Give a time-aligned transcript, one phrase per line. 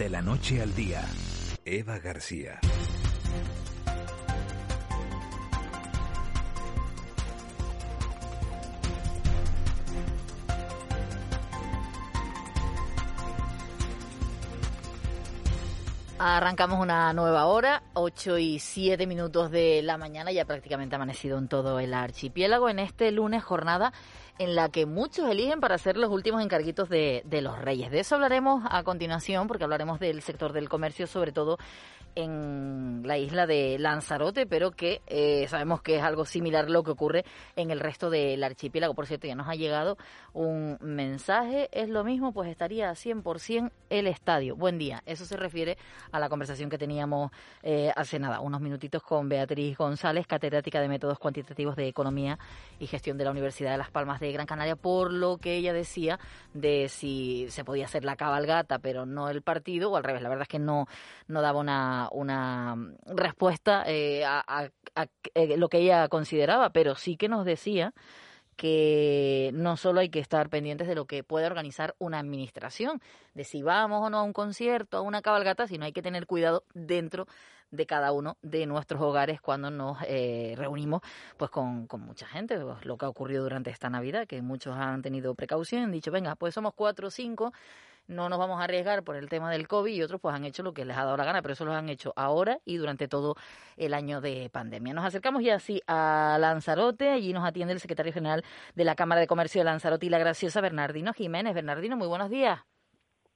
[0.00, 1.04] De la noche al día,
[1.66, 2.58] Eva García.
[16.18, 21.48] Arrancamos una nueva hora, 8 y 7 minutos de la mañana, ya prácticamente amanecido en
[21.48, 23.92] todo el archipiélago en este lunes jornada
[24.40, 27.90] en la que muchos eligen para ser los últimos encarguitos de, de los reyes.
[27.90, 31.58] De eso hablaremos a continuación, porque hablaremos del sector del comercio, sobre todo
[32.14, 36.90] en la isla de Lanzarote, pero que eh, sabemos que es algo similar lo que
[36.90, 37.24] ocurre
[37.56, 38.94] en el resto del archipiélago.
[38.94, 39.96] Por cierto, ya nos ha llegado
[40.32, 44.56] un mensaje, es lo mismo, pues estaría 100% el estadio.
[44.56, 45.76] Buen día, eso se refiere
[46.12, 47.30] a la conversación que teníamos
[47.62, 52.38] eh, hace nada, unos minutitos con Beatriz González, catedrática de métodos cuantitativos de economía
[52.78, 55.72] y gestión de la Universidad de Las Palmas de Gran Canaria, por lo que ella
[55.72, 56.18] decía
[56.54, 60.28] de si se podía hacer la cabalgata, pero no el partido, o al revés, la
[60.28, 60.86] verdad es que no,
[61.28, 64.70] no daba una una, respuesta eh, a,
[65.34, 67.92] eh, lo que ella consideraba, pero sí que nos decía
[68.56, 73.00] que no solo hay que estar pendientes de lo que puede organizar una administración,
[73.34, 76.26] de si vamos o no a un concierto, a una cabalgata, sino hay que tener
[76.26, 77.26] cuidado dentro
[77.70, 81.02] de cada uno de nuestros hogares cuando nos eh, reunimos
[81.36, 84.76] pues con, con mucha gente, pues, lo que ha ocurrido durante esta Navidad, que muchos
[84.76, 87.52] han tenido precaución, han dicho, venga, pues somos cuatro o cinco,
[88.06, 90.62] no nos vamos a arriesgar por el tema del COVID y otros pues han hecho
[90.62, 93.08] lo que les ha dado la gana, pero eso lo han hecho ahora y durante
[93.08, 93.36] todo
[93.76, 94.94] el año de pandemia.
[94.94, 99.20] Nos acercamos ya así a Lanzarote, allí nos atiende el secretario general de la Cámara
[99.20, 101.54] de Comercio de Lanzarote y la graciosa Bernardino Jiménez.
[101.54, 102.60] Bernardino, muy buenos días.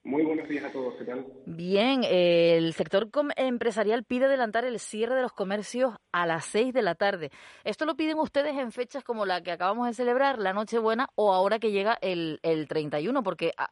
[0.06, 1.24] Muy buenos días a todos, ¿qué tal?
[1.46, 6.82] Bien, el sector empresarial pide adelantar el cierre de los comercios a las 6 de
[6.82, 7.30] la tarde.
[7.64, 11.32] ¿Esto lo piden ustedes en fechas como la que acabamos de celebrar, la Nochebuena, o
[11.32, 13.22] ahora que llega el, el 31?
[13.22, 13.70] Porque ah,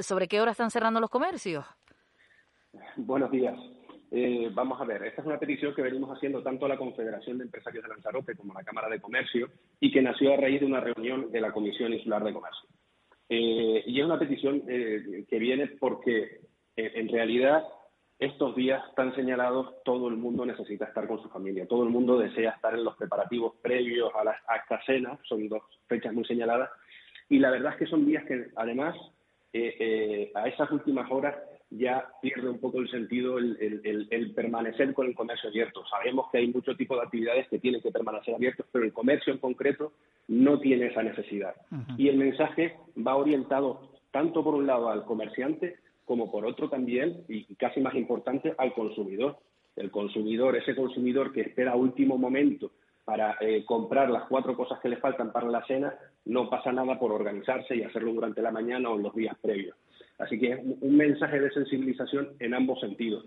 [0.00, 1.64] ¿sobre qué hora están cerrando los comercios?
[2.96, 3.58] Buenos días.
[4.10, 7.44] Eh, vamos a ver, esta es una petición que venimos haciendo tanto la Confederación de
[7.44, 9.50] Empresarios de Lanzarote como la Cámara de Comercio
[9.80, 12.68] y que nació a raíz de una reunión de la Comisión Insular de Comercio.
[13.28, 16.40] Eh, y es una petición eh, que viene porque
[16.76, 17.64] en realidad
[18.18, 22.18] estos días tan señalados todo el mundo necesita estar con su familia, todo el mundo
[22.18, 26.70] desea estar en los preparativos previos a las acta cena, son dos fechas muy señaladas,
[27.28, 28.96] y la verdad es que son días que además
[29.52, 31.34] eh, eh, a esas últimas horas
[31.70, 35.84] ya pierde un poco el sentido el, permanecer con el comercio abierto.
[35.86, 39.32] Sabemos que hay muchos tipos de actividades que tienen que permanecer abiertos, pero el comercio
[39.32, 39.92] en concreto
[40.28, 41.54] no tiene esa necesidad.
[41.98, 42.76] Y el mensaje
[43.06, 45.76] va orientado tanto por un lado al comerciante
[46.06, 49.36] como por otro también, y casi más importante, al consumidor.
[49.76, 52.72] El consumidor, ese consumidor que espera a último momento
[53.08, 55.94] para eh, comprar las cuatro cosas que le faltan para la cena,
[56.26, 59.74] no pasa nada por organizarse y hacerlo durante la mañana o en los días previos.
[60.18, 63.24] Así que es un mensaje de sensibilización en ambos sentidos.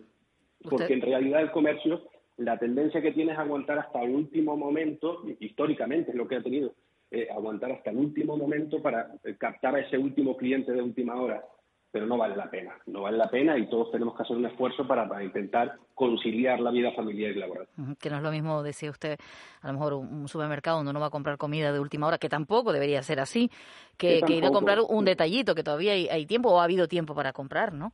[0.70, 2.04] Porque en realidad el comercio,
[2.38, 6.44] la tendencia que tiene es aguantar hasta el último momento, históricamente es lo que ha
[6.44, 6.76] tenido,
[7.10, 11.20] eh, aguantar hasta el último momento para eh, captar a ese último cliente de última
[11.20, 11.44] hora
[11.92, 12.74] pero no vale la pena.
[12.86, 16.72] No vale la pena y todos tenemos que hacer un esfuerzo para, intentar conciliar la
[16.72, 17.68] vida familiar y laboral.
[18.00, 19.20] Que no es lo mismo, decía usted,
[19.62, 22.30] a lo mejor un supermercado donde uno va a comprar comida de última hora, que
[22.30, 23.52] tampoco debería ser así,
[23.98, 27.34] que, ir a comprar un detallito, que todavía hay, tiempo o ha habido tiempo para
[27.34, 27.92] comprar, ¿no?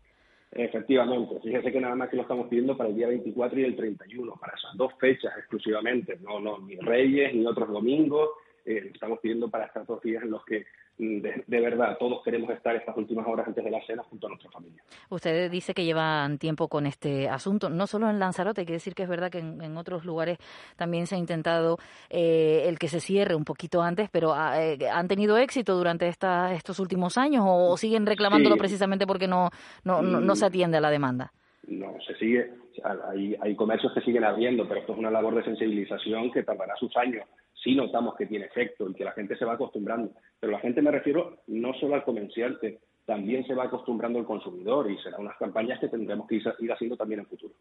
[0.52, 3.76] Efectivamente, fíjese que nada más que lo estamos pidiendo para el día 24 y el
[3.76, 8.30] 31, para esas dos fechas exclusivamente, no, no ni Reyes ni otros domingos,
[8.66, 10.66] eh, estamos pidiendo para estos dos días en los que
[10.98, 14.50] de, verdad todos queremos estar estas últimas horas antes de la cena junto a nuestra
[14.50, 14.82] familia.
[15.10, 18.96] Usted dice que llevan tiempo con este asunto, no solo en Lanzarote, hay que decir
[18.96, 20.40] que es verdad que en, otros lugares
[20.76, 21.78] también se ha intentado
[22.10, 26.08] eh, el que se cierre un poquito antes, pero ah, eh, ¿han tenido éxito durante
[26.08, 29.50] esta, estos últimos años o, siguen reclamándolo precisamente porque no,
[29.84, 30.48] no, no, se mm.
[30.48, 31.32] atiende a la demanda?
[31.68, 32.50] No, se sigue,
[32.84, 36.76] hay, hay comercios que siguen abriendo, pero esto es una labor de sensibilización que tardará
[36.78, 37.24] sus años
[37.68, 40.12] sí notamos que tiene efecto y que la gente se va acostumbrando.
[40.40, 44.90] Pero la gente me refiero no solo al comerciante, también se va acostumbrando el consumidor
[44.90, 47.54] y serán unas campañas que tendremos que ir haciendo también en el futuro.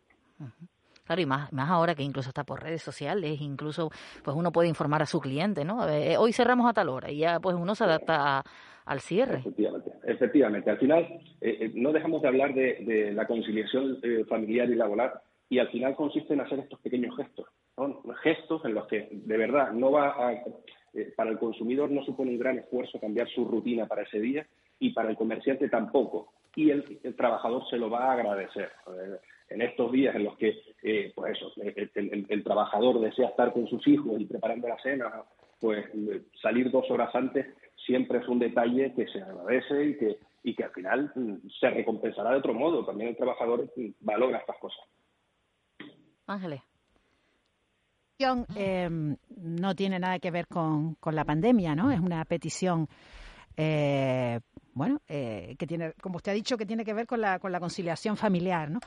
[1.05, 3.91] Claro, y más, más ahora que incluso está por redes sociales, incluso
[4.23, 5.89] pues uno puede informar a su cliente, ¿no?
[5.89, 8.45] Eh, hoy cerramos a tal hora y ya pues uno se adapta
[8.85, 9.39] al cierre.
[9.39, 10.71] Efectivamente, efectivamente.
[10.71, 11.03] Al final
[11.41, 13.99] eh, eh, no dejamos de hablar de, la conciliación
[14.29, 15.13] familiar y laboral
[15.49, 17.47] y al final consiste en hacer estos pequeños gestos.
[18.23, 20.33] Gestos en los que de verdad no va a,
[20.97, 24.47] eh, para el consumidor no supone un gran esfuerzo cambiar su rutina para ese día
[24.79, 26.33] y para el comerciante tampoco.
[26.55, 28.71] Y el, trabajador se lo va a agradecer.
[28.89, 29.17] Eh,
[29.51, 33.87] en estos días en los que, eh, pues eso, el, trabajador desea estar con sus
[33.87, 35.23] hijos y preparando la cena,
[35.61, 35.85] pues
[36.41, 37.47] salir dos horas antes
[37.85, 41.71] siempre es un detalle que se agradece y que, y que al final mm, se
[41.71, 42.85] recompensará de otro modo.
[42.85, 44.85] También el trabajador mm, valora estas cosas.
[46.27, 46.63] Ángeles.
[48.55, 51.91] Eh, no tiene nada que ver con, con la pandemia, ¿no?
[51.91, 52.89] Es una petición
[53.57, 54.41] eh,
[54.77, 57.51] bueno, eh, que tiene, como usted ha dicho, que tiene que ver con la, con
[57.51, 58.79] la conciliación familiar, ¿no?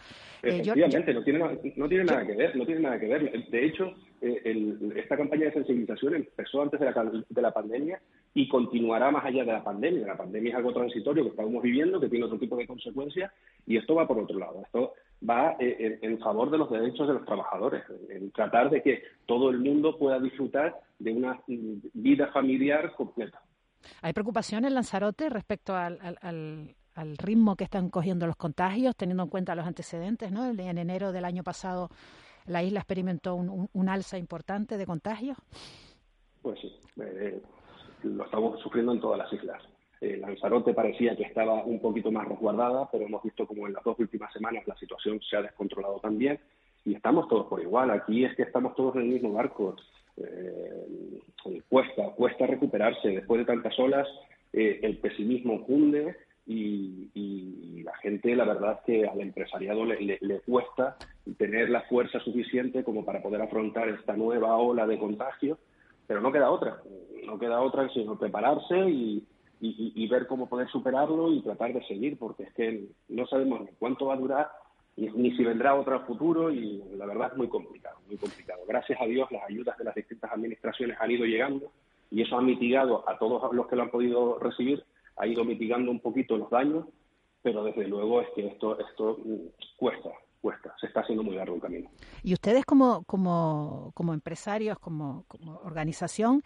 [0.43, 1.39] Eh, Efectivamente, no, tiene,
[1.75, 3.49] no tiene nada que ver, no tiene nada que ver.
[3.49, 7.99] De hecho, eh, esta campaña de sensibilización empezó antes de la, de la pandemia
[8.35, 10.05] y continuará más allá de la pandemia.
[10.05, 13.31] La pandemia es algo transitorio que estamos viviendo, que tiene otro tipo de consecuencias,
[13.65, 14.61] y esto va por otro lado.
[14.63, 14.93] Esto
[15.27, 19.59] va en, favor de los derechos de los trabajadores, en tratar de que todo el
[19.59, 23.41] mundo pueda disfrutar de una mm, vida familiar completa.
[24.01, 26.75] ¿Hay preocupación en Lanzarote respecto al,
[27.17, 30.31] ritmo que están cogiendo los contagios, teniendo en cuenta los antecedentes?
[30.31, 30.45] ¿no?
[30.49, 31.89] En enero del año pasado
[32.45, 35.37] la isla experimentó un, alza importante de contagios.
[36.41, 37.41] Pues sí, eh,
[38.03, 39.61] lo estamos sufriendo en todas las islas.
[40.01, 43.83] Eh, Lanzarote parecía que estaba un poquito más resguardada, pero hemos visto como en las
[43.83, 46.39] dos últimas semanas la situación se ha descontrolado también
[46.85, 47.91] y estamos todos por igual.
[47.91, 49.75] Aquí es que estamos todos en el mismo barco.
[50.17, 51.19] Eh,
[51.67, 53.09] cuesta, cuesta recuperarse.
[53.09, 54.07] Después de tantas olas,
[54.53, 56.15] eh, el pesimismo cunde
[56.45, 60.97] y, la gente, la verdad es que al empresariado le, cuesta
[61.37, 65.57] tener la fuerza suficiente como para poder afrontar esta nueva ola de contagio,
[66.07, 66.81] pero no queda otra,
[67.25, 69.23] no queda otra sino prepararse y,
[69.61, 74.05] y ver cómo poder superarlo y tratar de seguir, porque es que no sabemos cuánto
[74.05, 74.49] va a durar
[74.99, 78.61] ni, si vendrá otro futuro y la verdad es muy complicado, muy complicado.
[78.67, 81.71] Gracias a Dios las ayudas de las distintas administraciones han ido llegando
[82.11, 84.83] y eso ha mitigado a todos los que lo han podido recibir,
[85.17, 86.85] ha ido mitigando un poquito los daños,
[87.41, 90.09] pero desde luego es que esto, esto mm, cuesta,
[90.41, 91.89] cuesta, se está haciendo muy largo el camino.
[92.23, 96.43] Y ustedes como, como, como empresarios, como, como organización,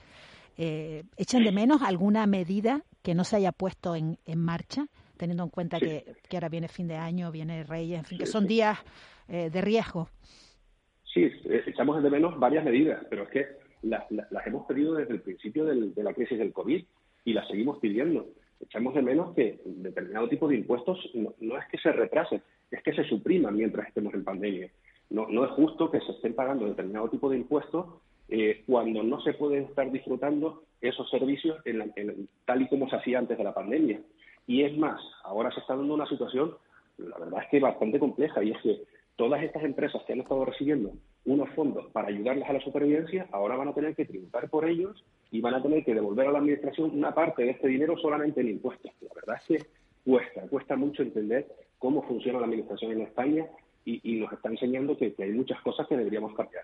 [0.58, 4.88] eh, ¿echan de menos alguna medida que no se haya puesto en, en marcha?
[5.18, 6.04] teniendo en cuenta que,
[6.34, 8.78] ahora viene fin de año, viene Reyes, en fin, que son días
[9.30, 10.10] eh, de riesgo.
[11.14, 13.48] Sí, eh, echamos de menos varias medidas, pero es que
[13.84, 14.04] las,
[14.46, 16.84] hemos pedido desde el principio de la crisis del COVID
[17.26, 18.28] y las seguimos pidiendo.
[18.60, 22.42] Echamos de menos que determinado tipo de impuestos no, es que se retrasen,
[22.72, 24.70] es que se supriman mientras estemos en pandemia.
[25.10, 27.86] No, no es justo que se estén pagando determinado tipo de impuestos
[28.30, 31.62] eh, cuando no se pueden estar disfrutando esos servicios
[32.46, 34.02] tal y como se hacía antes de la pandemia.
[34.48, 36.54] Y es más, ahora se está dando una situación,
[36.98, 38.82] la verdad es que bastante compleja, y es que
[39.16, 40.92] todas estas empresas que han estado recibiendo
[41.26, 45.06] unos fondos para ayudarles a la supervivencia, ahora van a tener que tributar por ellos
[45.32, 48.42] y van a tener que devolver a la Administración una parte de este dinero solamente
[48.42, 48.92] en impuestos.
[49.02, 49.68] La verdad es que
[50.04, 51.48] cuesta, cuesta mucho entender
[51.80, 53.48] cómo funciona la Administración en España
[53.86, 56.64] y, nos está enseñando que hay muchas cosas que deberíamos cambiar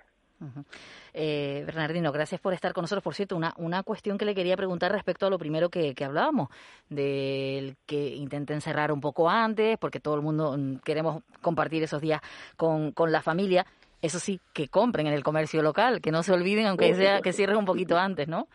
[1.13, 3.03] eh, Bernardino, gracias por estar con nosotros.
[3.03, 6.50] Por cierto, una, una cuestión que le quería preguntar respecto a lo primero que, hablábamos,
[6.89, 12.01] del que intenten cerrar un poco antes, porque todo el mundo mm, queremos compartir esos
[12.01, 12.21] días
[12.57, 13.65] con, con la familia.
[14.01, 17.33] Eso sí, que compren en el comercio local, que no se olviden, aunque sea que
[17.33, 18.47] cierren un poquito antes, ¿no?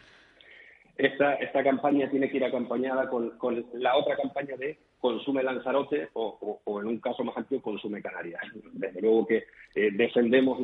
[0.97, 6.09] Esta, esta campaña tiene que ir acompañada con, con la otra campaña de consume Lanzarote
[6.15, 8.41] o, en un caso más amplio consume Canarias.
[8.73, 10.59] Desde luego que eh, defendemos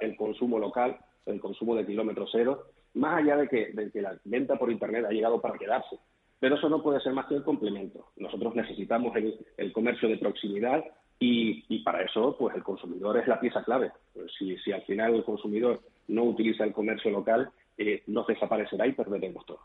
[0.00, 4.72] el consumo local, el consumo de kilómetro cero, más allá de que, la venta por
[4.72, 6.00] Internet ha llegado para quedarse.
[6.40, 8.08] Pero eso no puede ser más que el complemento.
[8.16, 10.84] Nosotros necesitamos el, comercio de proximidad
[11.20, 13.92] y, para eso pues el consumidor es la pieza clave.
[14.12, 18.84] Pues si, si al final el consumidor no utiliza el comercio local, eh, nos desaparecerá
[18.88, 19.60] y perderemos todo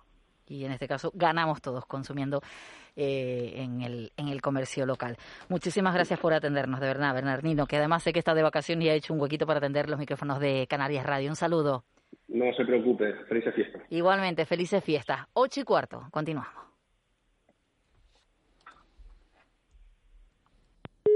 [0.51, 2.41] y en este caso ganamos todos consumiendo
[2.95, 5.17] eh, en, el, en el comercio local.
[5.49, 8.89] Muchísimas gracias por atendernos, de verdad, Bernardino, que además sé que está de vacaciones y
[8.89, 11.29] ha hecho un huequito para atender los micrófonos de Canarias Radio.
[11.29, 11.83] Un saludo.
[12.27, 13.81] No se preocupe, felices fiestas.
[13.89, 15.21] Igualmente, felices fiestas.
[15.33, 16.70] Ocho y cuarto, continuamos.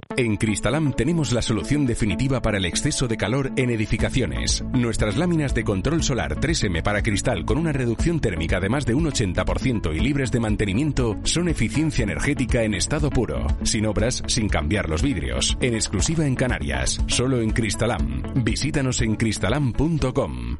[0.09, 4.63] En Cristalam tenemos la solución definitiva para el exceso de calor en edificaciones.
[4.71, 8.93] Nuestras láminas de control solar 3M para cristal con una reducción térmica de más de
[8.93, 14.47] un 80% y libres de mantenimiento son eficiencia energética en estado puro, sin obras, sin
[14.47, 18.21] cambiar los vidrios, en exclusiva en Canarias, solo en Cristalam.
[18.43, 20.57] Visítanos en cristalam.com.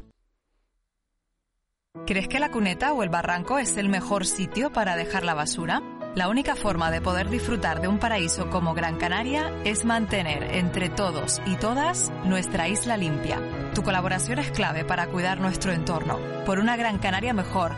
[2.04, 5.95] ¿Crees que la cuneta o el barranco es el mejor sitio para dejar la basura?
[6.16, 10.88] La única forma de poder disfrutar de un paraíso como Gran Canaria es mantener entre
[10.88, 13.38] todos y todas nuestra isla limpia.
[13.74, 17.72] Tu colaboración es clave para cuidar nuestro entorno, por una Gran Canaria mejor,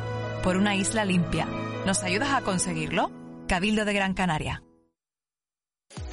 [0.45, 1.49] por una isla limpia.
[1.85, 3.11] ¿Nos ayudas a conseguirlo?
[3.49, 4.63] Cabildo de Gran Canaria.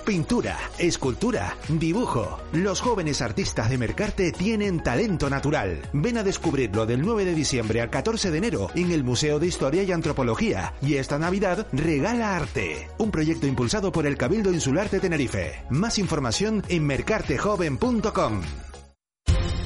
[0.06, 2.40] Pintura, escultura, dibujo.
[2.54, 5.82] Los jóvenes artistas de Mercarte tienen talento natural.
[5.94, 9.48] Ven a descubrirlo del 9 de diciembre al 14 de enero en el Museo de
[9.48, 10.74] Historia y Antropología.
[10.82, 12.88] Y esta Navidad regala arte.
[13.00, 15.64] Un proyecto impulsado por el Cabildo Insular de Tenerife.
[15.72, 18.42] Más información en mercartejoven.com.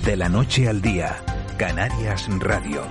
[0.05, 1.21] De la noche al día,
[1.57, 2.83] Canarias Radio.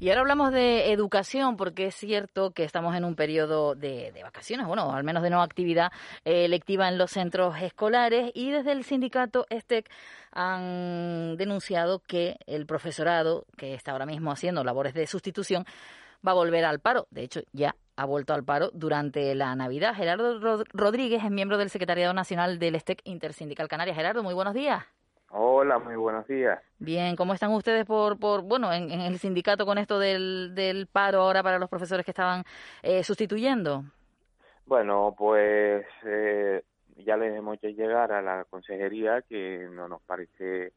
[0.00, 4.68] Y ahora hablamos de educación, porque es cierto que estamos en un periodo de, vacaciones,
[4.68, 5.90] bueno, al menos de no actividad
[6.24, 9.90] eh, lectiva en los centros escolares, y desde el sindicato ESTEC
[10.30, 15.64] han denunciado que el profesorado, que está ahora mismo haciendo labores de sustitución,
[16.24, 17.08] va a volver al paro.
[17.10, 19.96] De hecho, ya ha vuelto al paro durante la Navidad.
[19.96, 23.96] Gerardo Rodríguez es miembro del Secretariado Nacional del ESTEC Intersindical Canarias.
[23.96, 24.84] Gerardo, muy buenos días.
[25.30, 26.58] Hola, muy buenos días.
[26.78, 31.20] Bien, ¿cómo están ustedes por, por bueno, en, el sindicato con esto del, del paro
[31.20, 32.44] ahora para los profesores que estaban
[32.82, 33.84] eh, sustituyendo?
[34.64, 36.62] Bueno, pues eh,
[36.96, 40.72] ya les hemos hecho llegar a la consejería que no nos parece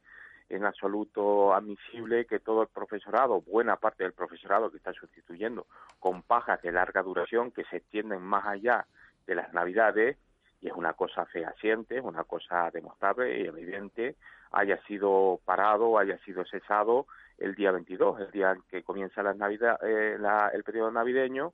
[0.49, 5.65] en absoluto admisible que todo el profesorado, buena parte del profesorado que está sustituyendo
[5.99, 8.85] con pajas de larga duración que se extienden más allá
[9.25, 10.17] de las navidades,
[10.59, 14.17] y es una cosa fehaciente, es una cosa demostrable y evidente,
[14.51, 19.33] haya sido parado, haya sido cesado el día 22, el día en que comienza la
[19.33, 20.17] Navidad, eh,
[20.53, 21.53] el periodo navideño,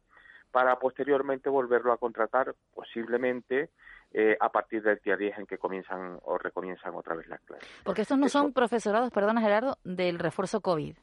[0.51, 3.69] para posteriormente volverlo a contratar posiblemente
[4.13, 7.69] eh, a partir del día 10 en que comienzan o recomienzan otra vez las clases.
[7.83, 10.95] Porque estos no son profesorados, perdona Gerardo, del refuerzo COVID.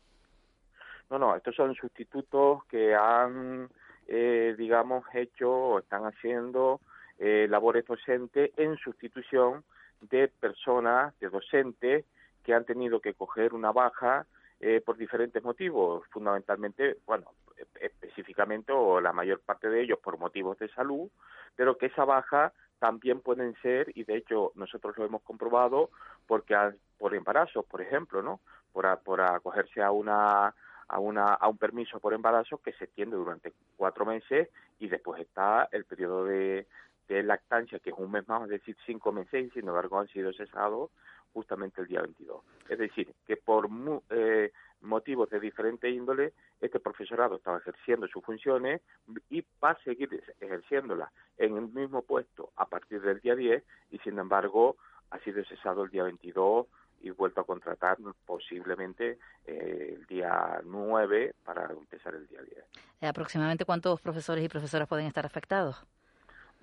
[1.11, 3.69] No, no, estos son sustitutos que han,
[4.09, 6.81] eh, digamos, hecho o están haciendo
[7.19, 9.65] eh, labores docentes en sustitución
[10.01, 12.05] de personas, de docentes
[12.43, 14.27] que han tenido que coger una baja
[14.61, 17.33] eh, por diferentes motivos, fundamentalmente, bueno,
[17.81, 21.09] específicamente o la mayor parte de ellos por motivos de salud,
[21.57, 25.91] pero que esa baja también pueden ser, y de hecho nosotros lo hemos comprobado,
[26.27, 26.55] porque
[26.99, 28.41] por embarazos, por ejemplo, ¿no?
[28.73, 30.55] Por, por acogerse a una
[30.89, 34.49] a, una, a un permiso por embarazo que se extiende durante cuatro meses
[34.79, 36.67] y después está el periodo de,
[37.09, 40.09] de lactancia, que es un mes más, es decir, cinco meses, y sin embargo han
[40.09, 40.91] sido cesados
[41.33, 42.43] justamente el día 22.
[42.69, 43.69] Es decir, que por
[44.11, 48.81] eh, motivos de diferente índole, este profesorado estaba ejerciendo sus funciones
[49.29, 53.99] y va a seguir ejerciéndolas en el mismo puesto a partir del día 10 y
[53.99, 54.77] sin embargo
[55.11, 56.67] ha sido cesado el día 22
[57.03, 62.65] y vuelto a contratar posiblemente eh, el día 9 para empezar el día 10.
[63.03, 65.85] ¿Aproximadamente cuántos profesores y profesoras pueden estar afectados?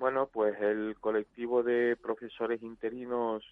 [0.02, 3.44] Bueno, pues el colectivo de profesores interinos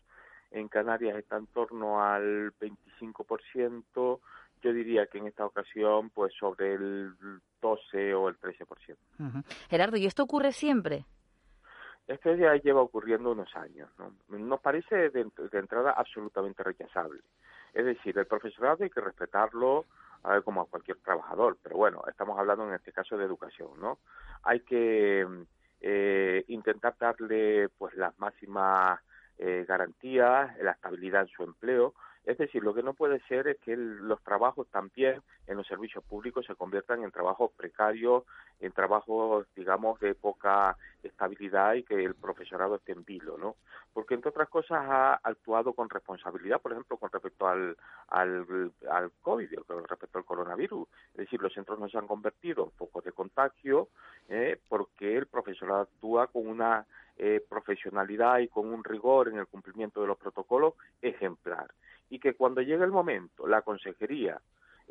[0.49, 4.19] en Canarias está en torno al 25%,
[4.63, 7.13] yo diría que en esta ocasión pues sobre el
[7.61, 8.97] 12 o el 13%.
[9.69, 11.05] Gerardo, ¿y esto ocurre siempre?
[12.07, 14.15] Esto ya lleva ocurriendo unos años, ¿no?
[14.35, 17.21] Nos parece de, entrada absolutamente rechazable.
[17.75, 19.85] Es decir, el profesorado hay que respetarlo
[20.43, 23.99] como a cualquier trabajador, pero bueno, estamos hablando en este caso de educación, ¿no?
[24.41, 25.27] Hay que
[25.81, 28.99] eh, intentar darle pues las máximas
[29.37, 31.93] eh, garantías, la estabilidad en su empleo.
[32.29, 36.03] Es decir, lo que no puede ser es que los trabajos también en los servicios
[36.03, 38.23] públicos se conviertan en trabajos precarios,
[38.59, 43.55] en trabajos, digamos, de poca estabilidad y que el profesorado esté en vilo, ¿no?
[43.93, 47.75] Porque, entre otras cosas, ha actuado con responsabilidad, por ejemplo, con respecto al,
[48.09, 50.87] al, al COVID, con respecto al coronavirus.
[51.13, 53.89] Es decir, los centros no se han convertido en focos de contagio
[54.27, 56.85] eh, porque el profesorado actúa con una
[57.17, 61.69] eh, profesionalidad y con un rigor en el cumplimiento de los protocolos ejemplar.
[62.09, 64.39] Y que cuando llegue el momento, la consejería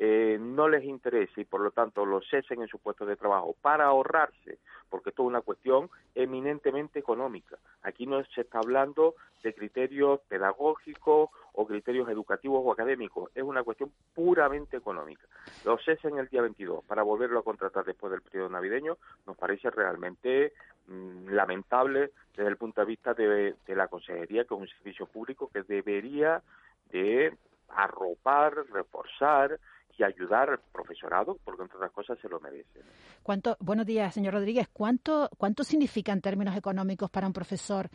[0.01, 3.53] eh, no les interese y por lo tanto los cesen en su puesto de trabajo
[3.61, 4.59] para ahorrarse,
[4.89, 7.57] porque esto es una cuestión eminentemente económica.
[7.83, 13.61] Aquí no se está hablando de criterios pedagógicos o criterios educativos o académicos, es una
[13.63, 15.27] cuestión puramente económica.
[15.65, 18.97] Los cesen el día 22 para volverlo a contratar después del periodo navideño
[19.27, 20.53] nos parece realmente
[20.87, 25.07] mm, lamentable desde el punto de vista de, de la consejería, que es un servicio
[25.07, 26.41] público que debería
[26.91, 27.35] de
[27.69, 29.59] arropar, reforzar
[29.97, 32.81] y ayudar al profesorado, porque entre otras cosas se lo merece.
[33.21, 34.69] ¿Cuánto, buenos días, señor Rodríguez.
[34.71, 37.89] ¿Cuánto, ¿Cuánto significa en términos económicos para un profesor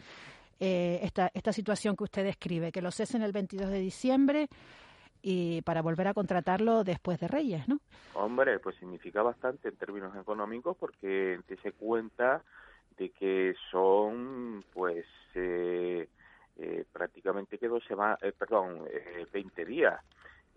[0.60, 2.72] eh, esta, esta situación que usted describe?
[2.72, 4.48] Que lo cesen el 22 de diciembre
[5.22, 7.78] y para volver a contratarlo después de Reyes, ¿no?
[8.12, 12.42] Hombre, pues significa bastante en términos económicos porque te se cuenta
[12.98, 16.06] de que son, pues, eh,
[16.58, 20.00] eh, prácticamente que dos semanas, eh, perdón, eh, 20 días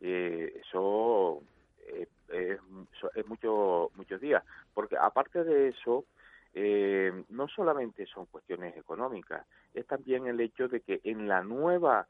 [0.02, 1.42] eh, eso
[1.88, 4.44] eh, es, mucho, muchos días.
[4.74, 6.06] Porque aparte de eso,
[6.54, 12.08] eh, no solamente son cuestiones económicas, es también el hecho de que en la nueva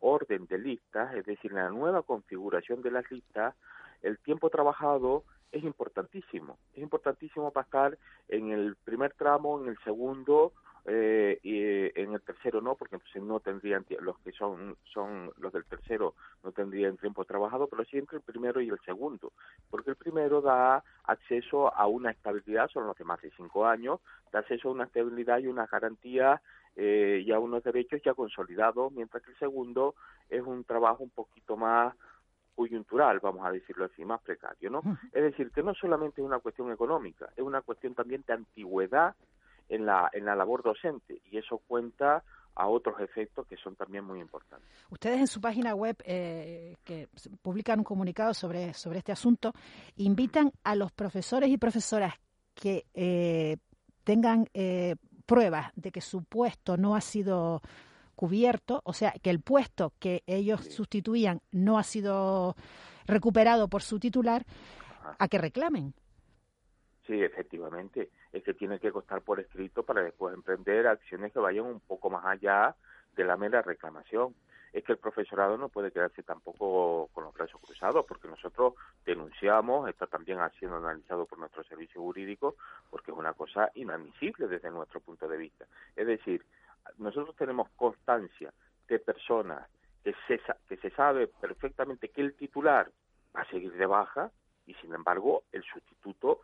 [0.00, 3.54] orden de listas, es decir, en la nueva configuración de las listas,
[4.02, 6.58] el tiempo trabajado es importantísimo.
[6.74, 7.96] Es importantísimo pasar
[8.28, 10.52] en el primer tramo, en el segundo
[10.84, 11.38] eh,
[12.52, 16.96] tercero no, porque entonces no tendrían los que son son los del tercero no tendrían
[16.96, 19.32] tiempo trabajado, pero sí entre el primero y el segundo,
[19.70, 24.00] porque el primero da acceso a una estabilidad, son los de más de cinco años,
[24.32, 26.40] da acceso a una estabilidad y una garantía
[26.76, 29.94] eh, y a unos derechos ya consolidados, mientras que el segundo
[30.28, 31.94] es un trabajo un poquito más
[32.54, 34.82] coyuntural, vamos a decirlo así, más precario, ¿no?
[35.12, 39.14] Es decir, que no solamente es una cuestión económica, es una cuestión también de antigüedad
[39.68, 42.22] en la, en la labor docente y eso cuenta
[42.54, 44.68] a otros efectos que son también muy importantes.
[44.90, 47.08] Ustedes en su página web, eh, que
[47.40, 49.52] publican un comunicado sobre, sobre este asunto,
[49.96, 52.14] invitan a los profesores y profesoras
[52.54, 53.56] que eh,
[54.04, 57.62] tengan eh, pruebas de que su puesto no ha sido
[58.14, 62.54] cubierto, o sea, que el puesto que ellos sustituían no ha sido
[63.06, 64.44] recuperado por su titular,
[65.18, 65.94] a que reclamen.
[67.06, 71.66] Sí, efectivamente es que tiene que costar por escrito para después emprender acciones que vayan
[71.66, 72.74] un poco más allá
[73.14, 74.34] de la mera reclamación.
[74.72, 78.72] Es que el profesorado no puede quedarse tampoco con los brazos cruzados, porque nosotros
[79.04, 82.56] denunciamos, está también siendo analizado por nuestro servicio jurídico,
[82.88, 85.66] porque es una cosa inadmisible desde nuestro punto de vista.
[85.94, 86.42] Es decir,
[86.96, 88.50] nosotros tenemos constancia
[88.88, 89.68] de personas
[90.02, 92.90] que se, que se sabe perfectamente que el titular
[93.36, 94.30] va a seguir de baja
[94.66, 96.40] y sin embargo el sustituto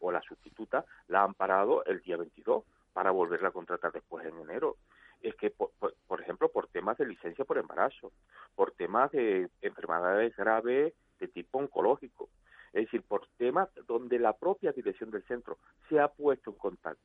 [0.00, 4.38] o la sustituta la han parado el día 22 para volverla a contratar después en
[4.38, 4.76] enero.
[5.20, 8.12] Es que, por, por, ejemplo, por temas de licencia por embarazo,
[8.54, 12.30] por temas de enfermedades graves de tipo oncológico,
[12.72, 17.02] es decir, por temas donde la propia dirección del centro se ha puesto en contacto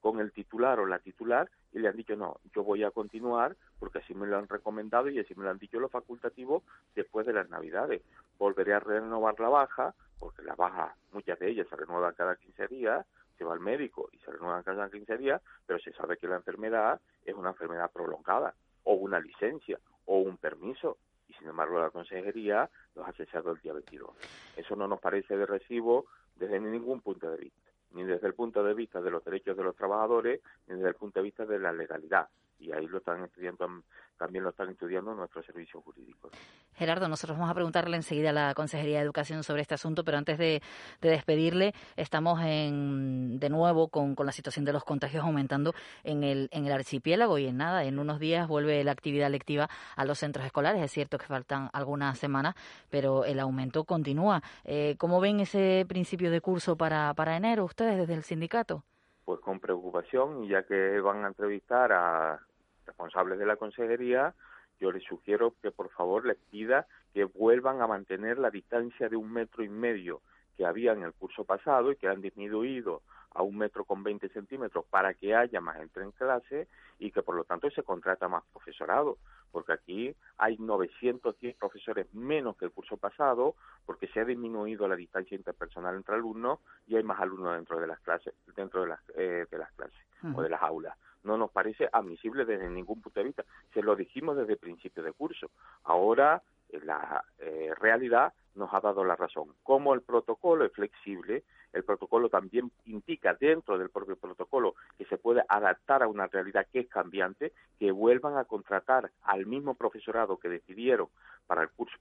[0.00, 3.56] con el titular o la titular y le han dicho, no, yo voy a continuar
[3.78, 6.62] porque así me lo han recomendado y así me lo han dicho los facultativos
[6.94, 8.02] después de las navidades.
[8.38, 12.68] Volveré a renovar la baja, porque la baja, muchas de ellas se renuevan cada 15
[12.68, 16.28] días, se va al médico y se renuevan cada 15 días, pero se sabe que
[16.28, 21.80] la enfermedad es una enfermedad prolongada, o una licencia, o un permiso, y sin embargo
[21.80, 24.10] la consejería los ha cesado el día 22.
[24.56, 28.62] Eso no nos parece de recibo desde ningún punto de vista ni desde el punto
[28.62, 31.58] de vista de los derechos de los trabajadores, ni desde el punto de vista de
[31.58, 32.28] la legalidad.
[32.58, 33.84] Y ahí lo están estudiando,
[34.16, 36.32] también lo están estudiando nuestros servicios jurídicos.
[36.74, 40.18] Gerardo, nosotros vamos a preguntarle enseguida a la Consejería de Educación sobre este asunto, pero
[40.18, 40.62] antes de,
[41.00, 46.48] despedirle, estamos en, de nuevo con, con, la situación de los contagios aumentando en el,
[46.52, 50.18] en el archipiélago y en nada, en unos días vuelve la actividad lectiva a los
[50.18, 50.82] centros escolares.
[50.82, 52.54] Es cierto que faltan algunas semanas,
[52.90, 54.42] pero el aumento continúa.
[54.64, 58.84] Eh, ¿Cómo ven ese principio de curso para, para enero ustedes desde el sindicato?
[59.26, 62.38] Pues con preocupación, ya que van a entrevistar a
[62.86, 64.32] responsables de la consejería,
[64.78, 69.16] yo les sugiero que por favor les pida que vuelvan a mantener la distancia de
[69.16, 70.22] un metro y medio
[70.56, 73.02] que había en el curso pasado y que han disminuido
[73.36, 76.68] a un metro con 20 centímetros para que haya más gente en clase
[76.98, 79.18] y que por lo tanto se contrata más profesorado,
[79.52, 84.96] porque aquí hay 910 profesores menos que el curso pasado, porque se ha disminuido la
[84.96, 89.00] distancia interpersonal entre alumnos y hay más alumnos dentro de las clases, dentro de las,
[89.14, 89.98] eh, de las clases
[90.34, 93.44] o de las aulas no nos parece admisible desde ningún punto de vista.
[93.74, 95.50] Se lo dijimos desde el principio de curso.
[95.82, 96.40] Ahora
[96.84, 99.54] la eh, realidad nos ha dado la razón.
[99.62, 105.18] Como el protocolo es flexible, el protocolo también indica dentro del propio protocolo que se
[105.18, 110.38] puede adaptar a una realidad que es cambiante, que vuelvan a contratar al mismo profesorado
[110.38, 111.08] que decidieron
[111.46, 111.94] para el curso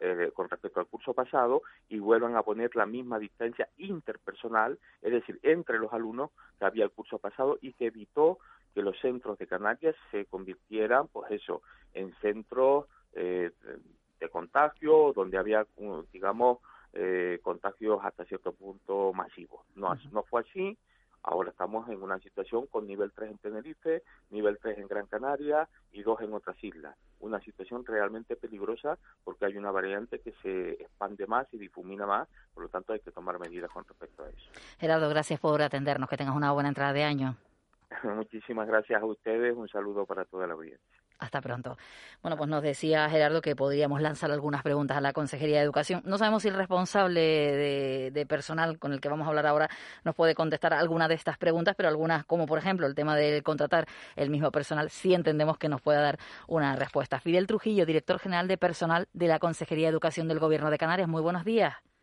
[0.00, 5.12] eh, con respecto al curso pasado y vuelvan a poner la misma distancia interpersonal, es
[5.12, 8.38] decir, entre los alumnos que había el curso pasado y que evitó
[8.74, 11.62] que los centros de Canarias se convirtieran, pues eso,
[11.94, 13.50] en centros eh,
[14.20, 15.66] de contagio, donde había,
[16.12, 16.58] digamos,
[16.92, 19.60] eh, contagios hasta cierto punto masivos.
[19.74, 20.78] No, no fue así.
[21.22, 25.68] Ahora estamos en una situación con nivel 3 en Tenerife, nivel 3 en Gran Canaria
[25.92, 26.96] y 2 en otras islas.
[27.18, 32.28] Una situación realmente peligrosa porque hay una variante que se expande más y difumina más,
[32.54, 34.50] por lo tanto hay que tomar medidas con respecto a eso.
[34.78, 37.36] Gerardo, gracias por atendernos, que tengas una buena entrada de año.
[38.04, 39.56] Muchísimas gracias a ustedes.
[39.56, 40.95] Un saludo para toda la audiencia.
[41.18, 41.78] Hasta pronto.
[42.22, 46.02] Bueno, pues nos decía Gerardo que podríamos lanzar algunas preguntas a la Consejería de Educación.
[46.04, 49.70] No sabemos si el responsable de, personal con el que vamos a hablar ahora
[50.04, 53.42] nos puede contestar alguna de estas preguntas, pero algunas, como por ejemplo el tema de
[53.42, 57.18] contratar el mismo personal, sí entendemos que nos pueda dar una respuesta.
[57.20, 61.08] Fidel Trujillo, director general de personal de la Consejería de Educación del Gobierno de Canarias.
[61.08, 61.95] Muy buenos días.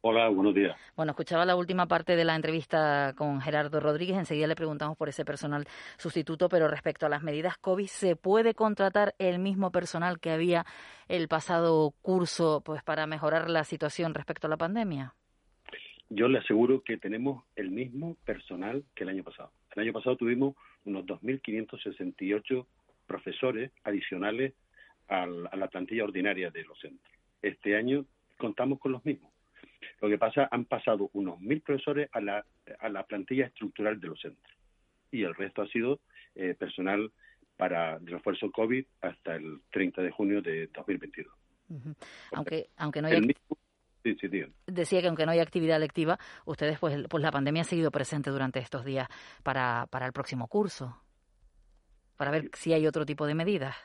[0.00, 0.76] Hola, buenos días.
[0.96, 4.16] Bueno, escuchaba la última parte de la entrevista con Gerardo Rodríguez.
[4.16, 5.66] Enseguida le preguntamos por ese personal
[5.96, 10.64] sustituto, pero respecto a las medidas COVID, ¿se puede contratar el mismo personal que había
[11.08, 15.14] el pasado curso pues para mejorar la situación respecto a la pandemia?
[16.10, 19.52] Yo le aseguro que tenemos el mismo personal que el año pasado.
[19.74, 22.66] El año pasado tuvimos unos 2.568
[23.06, 24.52] profesores adicionales
[25.08, 27.12] a la plantilla ordinaria de los centros.
[27.42, 28.06] Este año
[28.38, 29.33] contamos con los mismos.
[30.00, 32.44] Lo que pasa, han pasado unos mil profesores a la,
[32.78, 34.54] a la plantilla estructural de los centros
[35.14, 36.00] y el resto ha sido
[36.34, 37.10] eh, personal
[37.56, 41.32] para refuerzo COVID hasta el 30 de junio de 2022.
[42.32, 43.20] Aunque, aunque no haya...
[44.66, 48.30] Decía que aunque no haya actividad lectiva, ustedes, pues, pues la pandemia ha seguido presente
[48.30, 49.08] durante estos días
[49.42, 51.00] para, para el próximo curso,
[52.16, 53.76] para ver si hay otro tipo de medidas.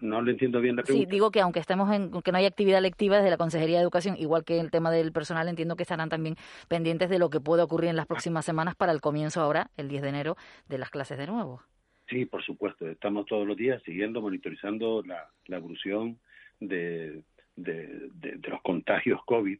[0.00, 1.08] No le entiendo bien la pregunta.
[1.08, 3.82] Sí, digo que aunque estemos en que no hay actividad lectiva desde la Consejería de
[3.82, 6.36] Educación, igual que el tema del personal, entiendo que estarán también
[6.68, 9.88] pendientes de lo que puede ocurrir en las próximas semanas para el comienzo ahora, el
[9.88, 10.36] 10 de enero,
[10.68, 11.62] de las clases de nuevo.
[12.08, 12.88] Sí, por supuesto.
[12.88, 16.18] Estamos todos los días siguiendo, monitorizando la, evolución
[16.58, 17.22] de,
[17.54, 18.10] de,
[18.48, 19.58] los contagios COVID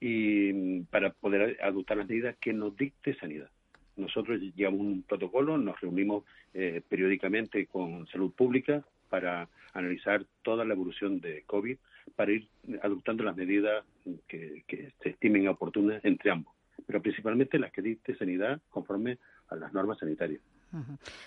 [0.00, 3.48] y mm, para poder adoptar las medidas que nos dicte sanidad.
[3.96, 10.74] Nosotros llevamos un protocolo, nos reunimos eh, periódicamente con salud pública, para analizar toda la
[10.74, 11.76] evolución de COVID,
[12.16, 12.48] para ir
[12.82, 13.84] adoptando las medidas
[14.26, 14.64] que,
[15.02, 16.54] se estimen oportunas entre ambos,
[16.86, 19.18] pero principalmente las que dicte sanidad conforme
[19.48, 20.40] a las normas sanitarias.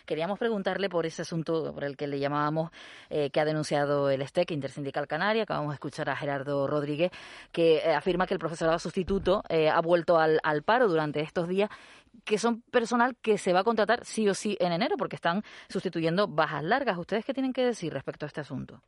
[0.06, 2.72] Queríamos preguntarle por ese asunto por el que le llamábamos,
[3.10, 5.44] eh, que ha denunciado el STEC, Intersindical Canaria.
[5.44, 7.12] Acabamos de escuchar a Gerardo Rodríguez,
[7.52, 11.70] que eh, afirma que el profesorado sustituto eh, ha vuelto al, paro durante estos días
[12.26, 15.42] que son personal que se va a contratar sí o sí en enero porque están
[15.70, 16.98] sustituyendo bajas largas.
[16.98, 18.84] ¿Ustedes qué tienen que decir respecto a este asunto?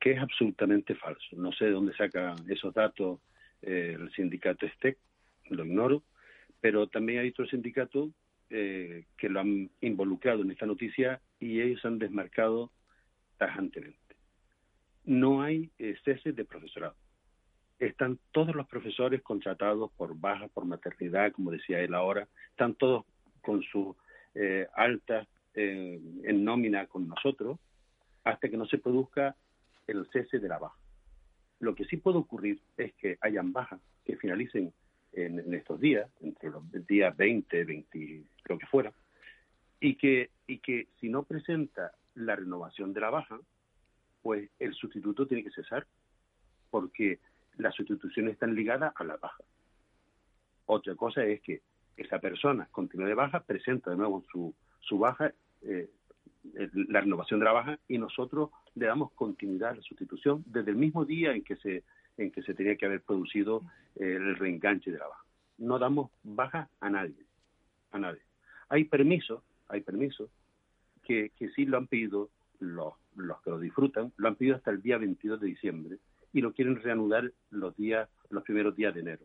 [0.00, 1.26] Que es absolutamente falso.
[1.32, 3.18] No sé de dónde saca esos datos
[3.60, 4.96] el sindicato STEC,
[5.50, 6.02] lo ignoro,
[6.60, 8.10] pero también hay otros sindicatos
[8.50, 12.70] eh, que lo han involucrado en esta noticia y ellos han desmarcado
[13.38, 13.98] tajantemente.
[15.04, 15.70] No hay
[16.04, 16.96] cese de profesorado
[17.78, 23.04] están todos los profesores contratados por baja, por maternidad, como decía él ahora, están todos
[23.42, 23.94] con su
[24.34, 27.58] eh, alta eh, en nómina con nosotros,
[28.24, 29.36] hasta que no se produzca
[29.86, 30.76] el cese de la baja.
[31.60, 34.72] Lo que sí puede ocurrir es que hayan bajas que finalicen
[35.16, 38.92] en, estos días, entre los días 20, 20, lo que fuera,
[39.80, 43.40] y que, y que si no presenta la renovación de la baja,
[44.22, 45.86] pues el sustituto tiene que cesar,
[46.70, 47.18] porque
[47.56, 49.42] las sustituciones están ligadas a la baja.
[50.66, 51.62] Otra cosa es que
[51.96, 55.88] esa persona continúa de baja, presenta de nuevo su, su baja, eh,
[56.74, 60.76] la renovación de la baja, y nosotros le damos continuidad a la sustitución desde el
[60.76, 61.84] mismo día en que se,
[62.16, 63.62] en que se tenía que haber producido
[63.96, 65.24] eh, el reenganche de la baja.
[65.58, 67.24] No damos baja a nadie,
[67.92, 68.22] a nadie.
[68.68, 70.30] Hay permisos, hay permisos
[71.02, 74.70] que, que sí lo han pedido los, los que lo disfrutan, lo han pedido hasta
[74.70, 75.98] el día 22 de diciembre,
[76.32, 79.24] y lo quieren reanudar los días, los primeros días de enero.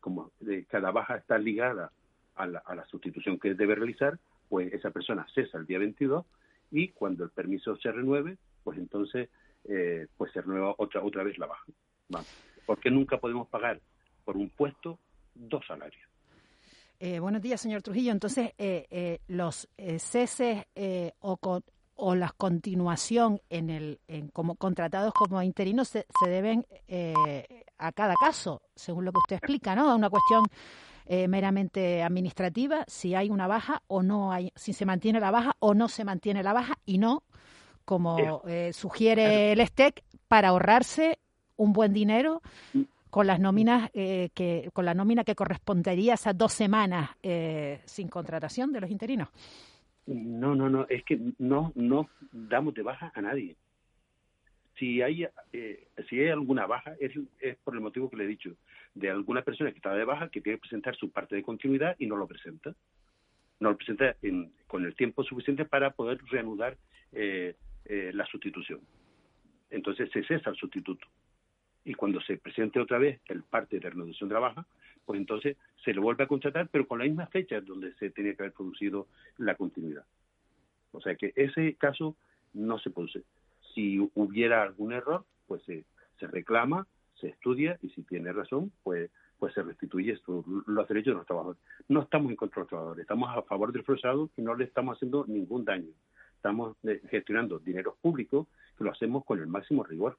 [0.00, 0.30] como
[0.68, 1.90] cada baja está ligada
[2.34, 4.18] a la, sustitución que debe realizar,
[4.48, 6.26] pues esa persona cesa el día 22
[6.70, 9.30] y cuando el permiso se renueve, pues entonces
[9.64, 11.64] eh, pues se renueva otra otra vez la baja.
[12.66, 13.80] Porque nunca podemos pagar
[14.24, 14.98] por un puesto
[15.34, 16.02] dos salarios.
[17.00, 18.12] Eh, buenos días, señor Trujillo.
[18.12, 19.68] Entonces, eh, los
[19.98, 20.64] ceses
[21.20, 21.38] o,
[22.00, 28.14] o la continuación en el en como contratados como interinos se, deben eh, a cada
[28.14, 29.90] caso, según lo que usted explica, ¿no?
[29.90, 30.44] A una cuestión
[31.06, 35.56] eh, meramente administrativa, si hay una baja o no hay, si se mantiene la baja
[35.58, 37.24] o no se mantiene la baja y no,
[37.84, 41.18] como eh, sugiere el STEC, para ahorrarse
[41.58, 42.40] un buen dinero
[43.10, 47.10] con las nóminas que con la nómina que correspondería a esas dos semanas
[47.84, 49.28] sin contratación de los interinos.
[50.08, 53.56] No, no, no, es que no, no damos de baja a nadie.
[54.78, 58.28] Si hay, eh, si hay alguna baja, es, es por el motivo que le he
[58.28, 58.54] dicho,
[58.94, 61.94] de alguna persona que está de baja que tiene que presentar su parte de continuidad
[61.98, 62.74] y no lo presenta.
[63.60, 64.16] No lo presenta
[64.66, 66.78] con el tiempo suficiente para poder reanudar
[67.12, 68.80] eh, eh, la sustitución.
[69.68, 71.06] Entonces se cesa el sustituto.
[71.88, 74.66] Y cuando se presente otra vez el parte de renovación de la baja,
[75.06, 78.34] pues entonces se le vuelve a contratar, pero con la misma fecha donde se tenía
[78.34, 79.06] que haber producido
[79.38, 80.04] la continuidad.
[80.92, 82.14] O sea que ese caso
[82.52, 83.22] no se produce.
[83.74, 85.86] Si hubiera algún error, pues se,
[86.20, 91.18] reclama, se estudia y si tiene razón, pues pues se restituye esto, los derechos de
[91.18, 91.62] los trabajadores.
[91.88, 94.64] No estamos en contra de los trabajadores, estamos a favor del profesorado y no le
[94.64, 95.92] estamos haciendo ningún daño.
[96.36, 98.46] Estamos eh, gestionando dinero público
[98.76, 100.18] que lo hacemos con el máximo rigor.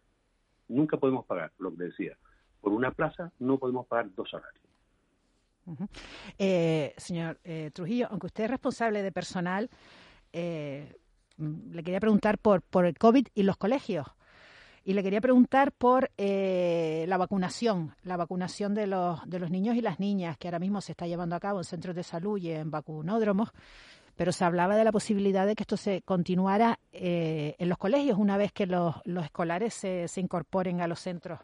[0.69, 2.17] Nunca podemos pagar, lo que decía,
[2.61, 4.63] por una plaza no podemos pagar dos salarios.
[6.37, 9.69] Eh, señor eh, Trujillo, aunque usted es responsable de personal,
[10.33, 10.95] eh,
[11.37, 14.07] mm, le quería preguntar por, por el COVID y los colegios.
[14.85, 19.81] Y le quería preguntar por la vacunación, la vacunación de los, de los niños y
[19.81, 22.51] las niñas, que ahora mismo se está llevando a cabo en centros de salud y
[22.51, 23.51] en vacunódromos,
[24.19, 28.35] pero se hablaba de la posibilidad de que esto se continuara en los colegios una
[28.35, 31.39] vez que los, escolares se, se incorporen a los centros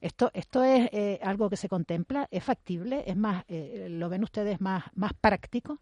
[0.00, 2.28] ¿Esto, esto es eh, algo que se contempla?
[2.30, 3.02] ¿Es factible?
[3.06, 5.80] ¿Es más, eh, lo ven ustedes más, más práctico?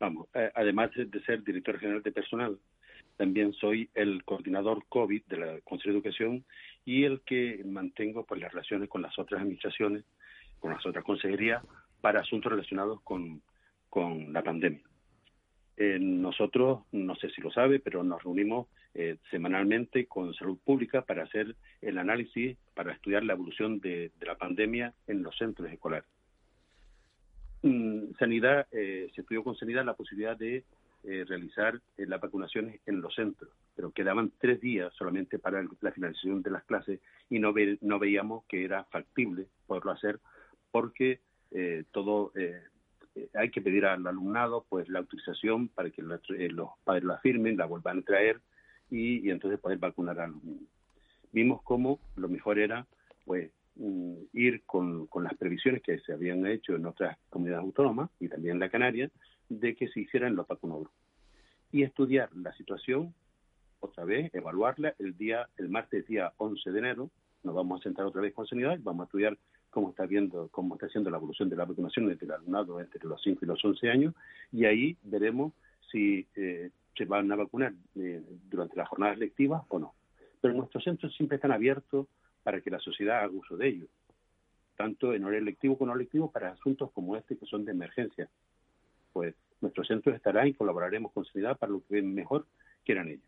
[0.00, 2.58] Vamos, eh, además de ser director general de personal,
[3.16, 6.44] también soy el coordinador COVID de la Consejo de Educación
[6.84, 10.04] y el que mantengo pues, las relaciones con las otras administraciones,
[10.58, 11.62] con las otras consejerías,
[12.00, 13.42] para asuntos relacionados con,
[13.88, 14.82] con la pandemia.
[15.76, 21.02] Eh, nosotros, no sé si lo sabe, pero nos reunimos eh, semanalmente con Salud Pública
[21.02, 26.08] para hacer el análisis, para estudiar la evolución de, la pandemia en los centros escolares.
[27.62, 30.64] Mm, sanidad, eh, se estudió con Sanidad la posibilidad de
[31.26, 36.50] realizar las vacunaciones en los centros, pero quedaban tres días solamente para la finalización de
[36.50, 40.18] las clases y no, no veíamos que era factible poderlo hacer
[40.70, 41.20] porque
[41.90, 42.62] todo eh,
[43.34, 47.56] hay que pedir al alumnado pues la autorización para que eh, los padres la firmen,
[47.56, 48.40] la vuelvan a traer
[48.90, 50.68] y, entonces poder vacunar a los niños.
[51.32, 52.86] Vimos cómo lo mejor era
[53.24, 58.28] pues mm, ir con, las previsiones que se habían hecho en otras comunidades autónomas y
[58.28, 59.10] también en la Canaria
[59.48, 60.92] de que se hicieran los vacunadores
[61.72, 63.14] y estudiar la situación
[63.80, 67.10] otra vez, evaluarla el día el martes día 11 de enero
[67.42, 69.38] nos vamos a sentar otra vez con sanidad y vamos a estudiar
[69.74, 73.20] cómo está viendo, cómo está haciendo la evolución de la vacunación del alumnado entre los
[73.20, 74.14] 5 y los 11 años,
[74.52, 75.52] y ahí veremos
[75.90, 79.94] si eh, se van a vacunar eh, durante las jornadas lectivas o no.
[80.40, 82.06] Pero nuestros centros siempre están abiertos
[82.44, 83.88] para que la sociedad haga uso de ellos,
[84.76, 88.28] tanto en horario lectivo como no lectivo, para asuntos como este que son de emergencia.
[89.12, 92.46] Pues nuestros centros estarán y colaboraremos con sanidad para lo que mejor
[92.84, 93.26] quieran ellos,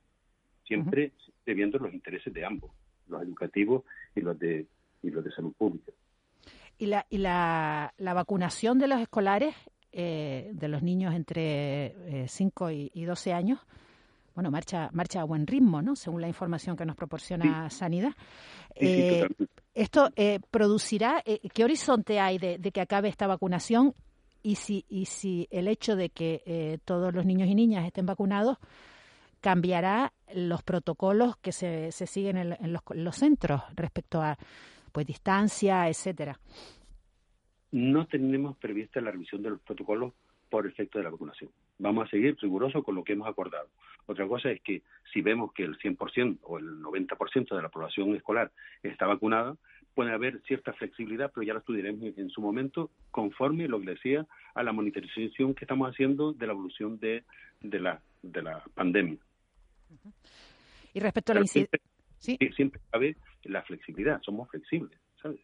[0.65, 1.11] siempre
[1.45, 2.71] debiendo los intereses de ambos,
[3.09, 3.83] los educativos
[4.15, 4.67] y los de,
[5.03, 5.91] y los de salud pública.
[6.79, 9.55] ¿Y la, y la, la vacunación de los escolares,
[9.93, 13.61] eh, de los niños entre 5 eh, y, y, 12 años,
[14.35, 15.97] bueno, marcha, marcha a buen ritmo, ¿no?
[15.97, 18.12] Según la información que nos proporciona Sanidad.
[18.75, 19.27] Eh,
[19.73, 20.11] ¿Esto
[20.51, 21.23] producirá,
[21.55, 23.95] qué horizonte hay de, que acabe esta vacunación
[24.43, 28.59] y si, y si el hecho de que todos los niños y niñas estén vacunados
[29.41, 34.37] cambiará los protocolos que se, se siguen en, los, en los centros respecto a
[34.97, 36.41] pues distancia, etcétera?
[37.71, 40.15] No tenemos prevista la revisión de los protocolos
[40.49, 41.51] por efecto de la vacunación.
[41.79, 43.69] Vamos a seguir rigurosos con lo que hemos acordado.
[44.07, 44.81] Otra cosa es que
[45.13, 48.51] si vemos que el 100% o el 90% de la población escolar
[48.83, 49.59] está vacunada,
[49.95, 54.27] puede haber cierta flexibilidad, pero ya lo estudiaremos en su momento, conforme, lo que decía,
[54.55, 57.23] a la monitorización que estamos haciendo de la evolución de,
[57.61, 59.19] de, la, de la pandemia.
[60.95, 61.79] Y respecto a la incidencia...
[62.19, 62.39] ¿Sí?
[62.57, 63.15] siempre cabe
[63.49, 64.99] la flexibilidad, somos flexibles.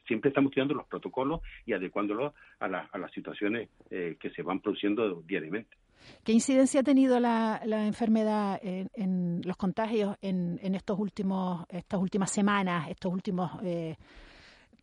[0.06, 4.60] Siempre estamos estudiando los protocolos y adecuándolos a, a las situaciones eh, que se van
[4.60, 5.76] produciendo diariamente.
[6.24, 12.00] ¿Qué incidencia ha tenido la, la enfermedad en, los contagios en, en, estos últimos, estas
[12.00, 13.96] últimas semanas, estos últimos eh,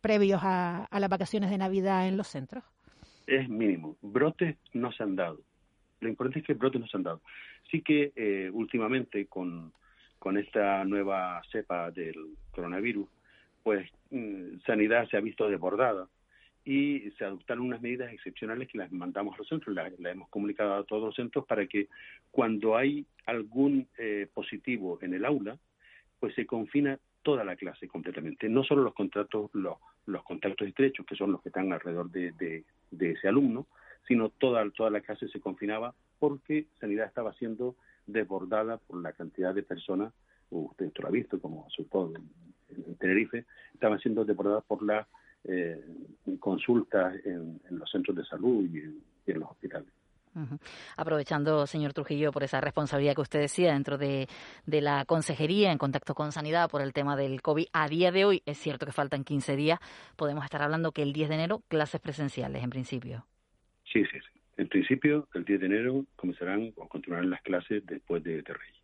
[0.00, 2.64] previos a, las vacaciones de Navidad en los centros?
[3.26, 3.96] Es mínimo.
[4.02, 5.40] Brotes no se han dado.
[6.00, 7.20] Lo importante es que brotes no se han dado.
[7.70, 9.72] Sí que eh, últimamente con
[10.20, 13.08] con esta nueva cepa del coronavirus,
[13.64, 16.06] pues mm, Sanidad se ha visto desbordada
[16.64, 20.74] y se adoptaron unas medidas excepcionales que las mandamos a los centros, las, hemos comunicado
[20.74, 21.88] a todos los centros para que
[22.30, 25.58] cuando hay algún eh, positivo en el aula,
[26.20, 31.06] pues se confina toda la clase completamente, no solo los contratos, los, los contactos estrechos,
[31.06, 32.32] que son los que están alrededor de,
[32.90, 33.66] de, ese alumno,
[34.06, 37.76] sino toda, toda la clase se confinaba porque Sanidad estaba siendo
[38.12, 40.12] desbordada por la cantidad de personas,
[40.50, 45.06] usted esto lo ha visto, como sobre todo en, Tenerife, estaban siendo desbordadas por las
[45.44, 45.84] eh,
[46.38, 48.78] consultas en, los centros de salud y
[49.30, 49.88] en, los hospitales.
[50.96, 54.28] Aprovechando, señor Trujillo, por esa responsabilidad que usted decía dentro de,
[54.64, 58.24] de, la consejería en contacto con sanidad por el tema del COVID, a día de
[58.24, 59.80] hoy es cierto que faltan 15 días,
[60.16, 63.26] podemos estar hablando que el 10 de enero clases presenciales en principio.
[63.92, 64.39] Sí, sí, sí.
[64.60, 68.76] En principio, el 10 de enero comenzarán o continuarán las clases después de, de Reyes.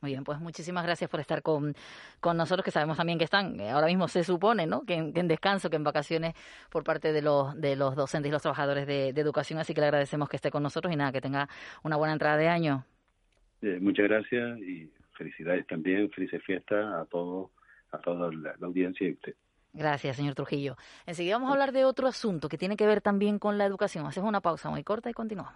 [0.00, 1.74] Muy bien, pues muchísimas gracias por estar con,
[2.18, 4.86] con nosotros, que sabemos también que están, eh, ahora mismo se supone, ¿no?
[4.86, 6.32] Que en, descanso, que en vacaciones
[6.70, 9.88] por parte de los, de los docentes y los trabajadores de, educación, así que le
[9.88, 11.46] agradecemos que esté con nosotros y nada, que tenga
[11.82, 12.86] una buena entrada de año.
[13.60, 17.50] Eh, muchas gracias y felicidades también, felices fiestas a todos
[17.90, 19.34] a toda la, audiencia y usted.
[19.72, 20.76] Gracias, señor Trujillo.
[21.06, 24.06] Enseguida vamos a hablar de otro asunto que tiene que ver también con la educación.
[24.06, 25.54] Hacemos una pausa muy corta y continuamos.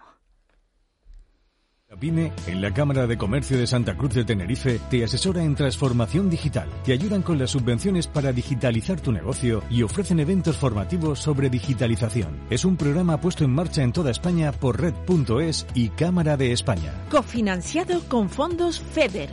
[1.99, 6.29] PYME en la Cámara de Comercio de Santa Cruz de Tenerife te asesora en transformación
[6.29, 11.49] digital, te ayudan con las subvenciones para digitalizar tu negocio y ofrecen eventos formativos sobre
[11.49, 12.39] digitalización.
[12.49, 16.93] Es un programa puesto en marcha en toda España por Red.es y Cámara de España.
[17.09, 19.29] Cofinanciado con fondos FEDER.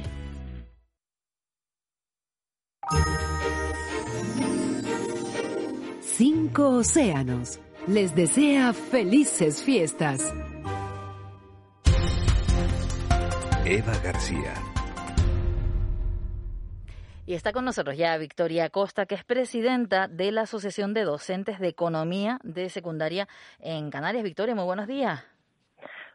[6.22, 7.58] Cinco océanos.
[7.86, 10.20] Les desea felices fiestas.
[13.64, 14.52] Eva García.
[17.24, 21.58] Y está con nosotros ya Victoria Costa, que es presidenta de la Asociación de Docentes
[21.58, 23.26] de Economía de Secundaria
[23.58, 24.22] en Canarias.
[24.22, 25.24] Victoria, muy buenos días.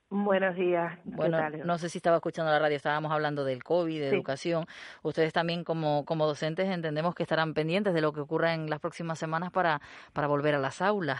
[0.10, 1.00] Buenos días.
[1.04, 4.66] Bueno, no sé si estaba escuchando la radio, estábamos hablando del COVID, de educación.
[5.02, 8.80] Ustedes también como, como docentes entendemos que estarán pendientes de lo que ocurra en las
[8.80, 9.82] próximas semanas para,
[10.14, 11.20] para volver a las aulas.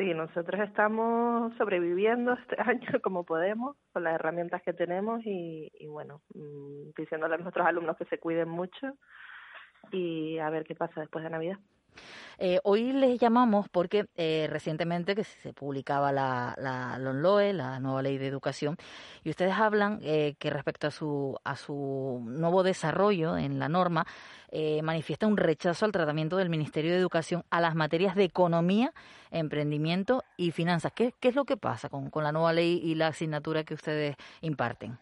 [0.00, 6.22] Sí, nosotros estamos sobreviviendo este año como podemos, con las herramientas que tenemos y, bueno,
[6.34, 8.96] mm, diciéndole a nuestros alumnos que se cuiden mucho
[9.92, 11.58] y a ver qué pasa después de Navidad.
[12.38, 18.02] Eh, hoy les llamamos porque eh, recientemente que se publicaba la, la LONLOE, la nueva
[18.02, 18.76] ley de educación,
[19.22, 24.06] y ustedes hablan eh, que respecto a su, a su nuevo desarrollo en la norma,
[24.50, 28.92] eh, manifiesta un rechazo al tratamiento del Ministerio de Educación a las materias de economía,
[29.30, 30.92] emprendimiento y finanzas.
[30.92, 33.74] ¿Qué, qué es lo que pasa con, con la nueva ley y la asignatura que
[33.74, 34.98] ustedes imparten?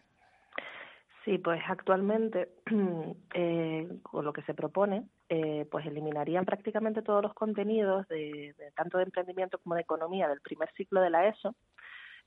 [1.25, 2.49] Sí, pues actualmente
[3.33, 8.97] eh, con lo que se propone, eh, pues eliminarían prácticamente todos los contenidos de, tanto
[8.97, 11.55] de emprendimiento como de economía del primer ciclo de la ESO.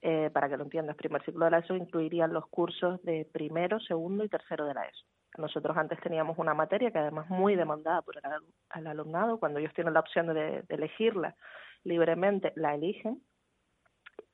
[0.04, 3.78] Eh, para que lo entiendas, primer ciclo de la ESO incluirían los cursos de primero,
[3.80, 5.04] segundo y tercero de la ESO.
[5.38, 9.94] Nosotros antes teníamos una materia que además muy demandada por el, alumnado, cuando ellos tienen
[9.94, 11.34] la opción de, elegirla
[11.84, 13.20] libremente, la eligen.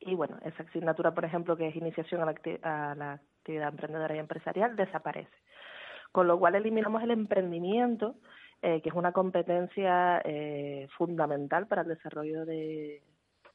[0.00, 4.16] Y bueno, esa asignatura, por ejemplo, que es iniciación a la, a la actividad emprendedora
[4.16, 5.36] y empresarial, desaparece.
[6.12, 8.16] Con lo cual eliminamos el emprendimiento,
[8.62, 13.02] eh, que es una competencia eh, fundamental para el desarrollo de,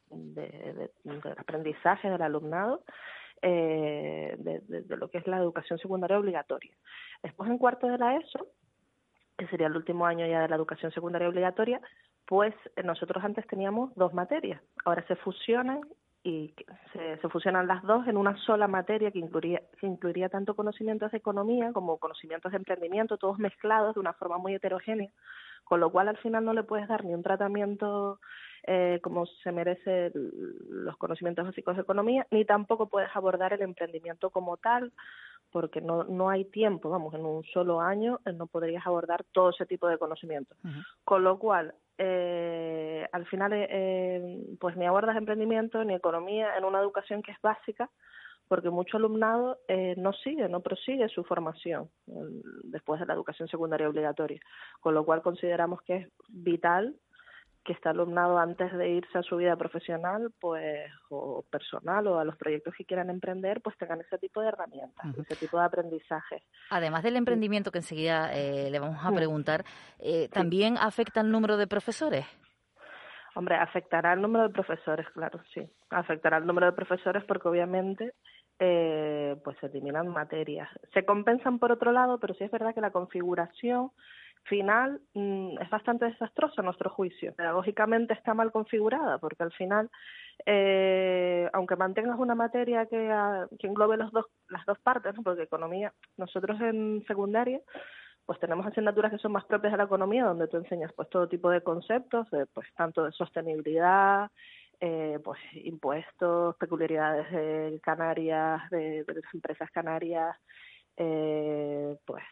[0.09, 0.91] de,
[1.37, 2.83] aprendizaje del alumnado
[3.41, 6.73] eh, de, lo que es la educación secundaria obligatoria.
[7.21, 8.47] Después, en cuarto de la ESO,
[9.37, 11.81] que sería el último año ya de la educación secundaria obligatoria,
[12.25, 15.81] pues eh, nosotros antes teníamos dos materias, ahora se fusionan
[16.23, 16.53] y
[16.93, 21.11] se, se, fusionan las dos en una sola materia que incluiría, que incluiría tanto conocimientos
[21.11, 25.09] de economía como conocimientos de emprendimiento, todos mezclados de una forma muy heterogénea,
[25.65, 28.19] con lo cual al final no le puedes dar ni un tratamiento
[28.65, 34.29] eh, como se merece los conocimientos básicos de economía, ni tampoco puedes abordar el emprendimiento
[34.29, 34.93] como tal,
[35.51, 39.65] porque no, no hay tiempo, vamos, en un solo año no podrías abordar todo ese
[39.65, 40.57] tipo de conocimientos.
[41.03, 46.79] Con lo cual, eh, al final, eh, pues ni abordas emprendimiento ni economía en una
[46.79, 47.89] educación que es básica,
[48.47, 51.89] porque mucho alumnado eh, no sigue, no prosigue su formación
[52.63, 54.39] después de la educación secundaria obligatoria,
[54.79, 56.95] con lo cual consideramos que es vital
[57.63, 62.25] que este alumnado antes de irse a su vida profesional pues o personal o a
[62.25, 66.43] los proyectos que quieran emprender pues tengan ese tipo de herramientas ese tipo de aprendizaje
[66.69, 69.63] además del emprendimiento que enseguida eh, le vamos a preguntar
[69.99, 72.25] eh, también afecta el número de profesores
[73.35, 75.67] hombre afectará el número de profesores claro sí.
[75.89, 78.13] Afectará el número de profesores porque obviamente
[78.59, 80.69] eh, pues se eliminan materias.
[80.93, 83.91] Se compensan por otro lado pero sí es verdad que la configuración
[84.43, 87.33] final mm, es bastante desastroso a nuestro juicio.
[87.33, 89.89] Pedagógicamente está mal configurada porque al final,
[90.45, 95.43] eh, aunque mantengas una materia que, ah, que englobe los dos, las dos partes, porque
[95.43, 97.61] economía, nosotros en secundaria
[98.25, 101.27] pues tenemos asignaturas que son más propias de la economía, donde tú enseñas pues todo
[101.27, 104.31] tipo de conceptos, pues tanto de sostenibilidad,
[104.79, 110.37] eh, pues impuestos, peculiaridades de Canarias, de, de las empresas canarias,
[110.95, 112.23] eh, pues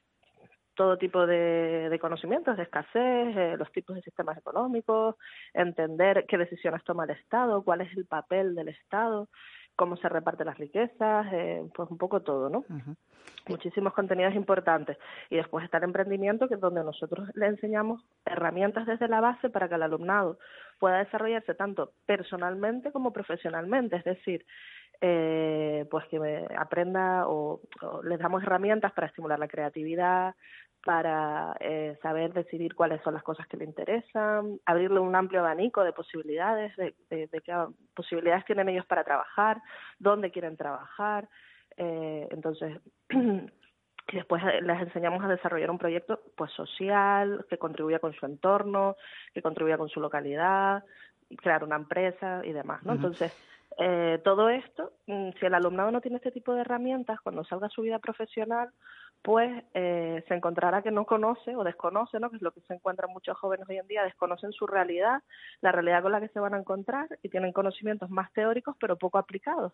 [0.75, 5.15] todo tipo de, conocimientos de escasez, eh, los tipos de sistemas económicos,
[5.53, 9.27] entender qué decisiones toma el Estado, cuál es el papel del Estado,
[9.75, 12.63] cómo se reparten las riquezas, eh, pues un poco todo, ¿no?
[13.47, 14.97] Muchísimos contenidos importantes.
[15.29, 19.49] Y después está el emprendimiento, que es donde nosotros le enseñamos herramientas desde la base
[19.49, 20.37] para que el alumnado
[20.79, 23.95] pueda desarrollarse tanto personalmente como profesionalmente.
[23.95, 24.45] Es decir,
[25.03, 27.59] eh, pues que aprenda o,
[28.03, 30.35] les damos herramientas para estimular la creatividad,
[30.83, 35.83] para eh, saber decidir cuáles son las cosas que le interesan, abrirle un amplio abanico
[35.83, 37.53] de posibilidades, de, de, qué
[37.95, 39.61] posibilidades tienen ellos para trabajar,
[39.99, 41.27] dónde quieren trabajar.
[41.77, 42.79] Eh, entonces,
[43.09, 48.95] y después les enseñamos a desarrollar un proyecto pues social que contribuya con su entorno,
[49.33, 50.83] que contribuya con su localidad,
[51.37, 52.93] crear una empresa y demás, ¿no?
[52.93, 53.31] Entonces,
[53.77, 57.67] eh, todo esto, mm, si el alumnado no tiene este tipo de herramientas, cuando salga
[57.67, 58.69] a su vida profesional,
[59.21, 62.29] pues eh, se encontrará que no conoce o desconoce, ¿no?
[62.29, 65.21] que es lo que se encuentran muchos jóvenes hoy en día, desconocen su realidad,
[65.61, 68.97] la realidad con la que se van a encontrar y tienen conocimientos más teóricos pero
[68.97, 69.73] poco aplicados.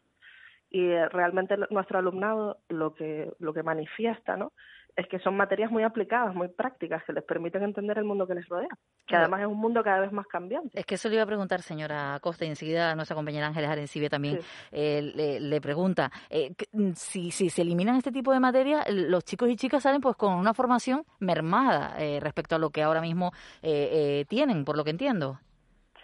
[0.69, 4.51] Y eh, realmente nuestro alumnado lo que, lo que manifiesta ¿no?
[4.97, 8.33] es que son materias muy aplicadas, muy prácticas, que les permiten entender el mundo que
[8.33, 8.67] les rodea,
[9.05, 10.77] que además es un mundo cada vez más cambiante.
[10.77, 14.09] Es que eso le iba a preguntar, señora Costa, y enseguida nuestra compañera Ángeles Arencibia
[14.09, 14.39] también
[14.71, 19.49] eh, le, pregunta, eh, mm, si, si se eliminan este tipo de materias, los chicos
[19.49, 23.31] y chicas salen pues con una formación mermada eh, respecto a lo que ahora mismo
[23.61, 25.39] tienen, por lo que entiendo.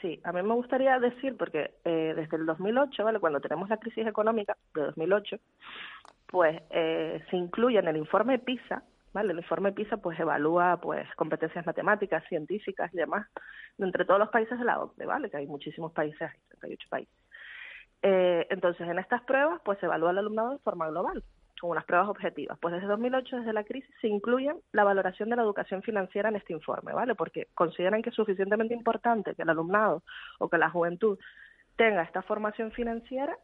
[0.03, 3.19] Sí, a mí me gustaría decir, porque desde el 2008, ¿vale?
[3.21, 5.37] cuando tenemos la crisis económica de 2008,
[6.33, 8.81] pues eh, se incluye en el informe PISA,
[9.13, 9.33] ¿vale?
[9.33, 13.27] El informe PISA pues evalúa pues competencias matemáticas, científicas y demás
[13.77, 15.29] de entre todos los países de la OCDE, ¿vale?
[15.29, 17.15] Que hay muchísimos países, hay 38 países.
[18.01, 21.23] Eh, entonces, en estas pruebas pues se evalúa al alumnado de forma global,
[21.63, 22.59] con unas pruebas objetivas.
[22.59, 26.35] Pues desde 2008, desde la crisis, se incluye la valoración de la educación financiera en
[26.35, 27.15] este informe, ¿vale?
[27.15, 30.03] Porque consideran que es suficientemente importante que el alumnado
[30.39, 31.17] o que la juventud
[31.77, 33.37] tenga esta formación financiera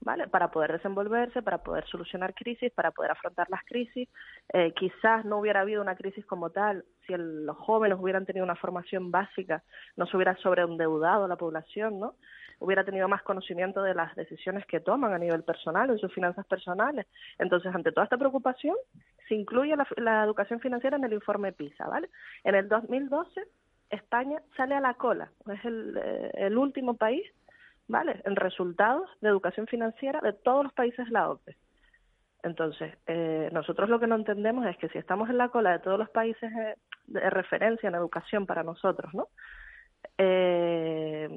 [0.00, 0.28] ¿vale?
[0.28, 4.08] Para poder desenvolverse, para poder solucionar crisis, para poder afrontar las crisis.
[4.54, 8.54] Eh, quizás no hubiera habido una crisis como tal si los jóvenes hubieran tenido una
[8.54, 9.62] formación básica,
[9.96, 12.14] no se hubiera sobreendeudado la población, ¿no?
[12.60, 16.46] Hubiera tenido más conocimiento de las decisiones que toman a nivel personal, en sus finanzas
[16.46, 17.06] personales.
[17.38, 18.76] Entonces, ante toda esta preocupación,
[19.28, 22.08] se incluye la, educación financiera en el informe PISA, ¿vale?
[22.44, 23.42] En el 2012,
[23.90, 27.24] España sale a la cola, es el, eh, el último país
[27.88, 28.20] ¿vale?
[28.24, 31.56] En resultados de educación financiera de todos los países de la OCDE.
[32.44, 35.78] Entonces, eh, nosotros lo que no entendemos es que si estamos en la cola de
[35.80, 36.50] todos los países
[37.06, 39.28] de, referencia en educación para nosotros, ¿no?
[40.16, 41.28] Eh,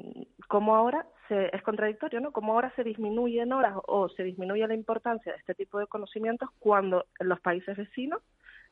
[0.48, 2.32] ¿Cómo ahora se, es contradictorio, ¿no?
[2.32, 5.86] ¿Cómo ahora se disminuye en horas o se disminuye la importancia de este tipo de
[5.86, 8.22] conocimientos cuando los países vecinos,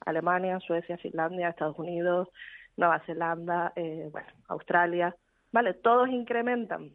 [0.05, 2.29] Alemania, Suecia, Finlandia, Estados Unidos,
[2.77, 5.15] Nueva Zelanda, eh, bueno, Australia,
[5.53, 5.75] ¿vale?
[5.75, 6.91] Todos incrementan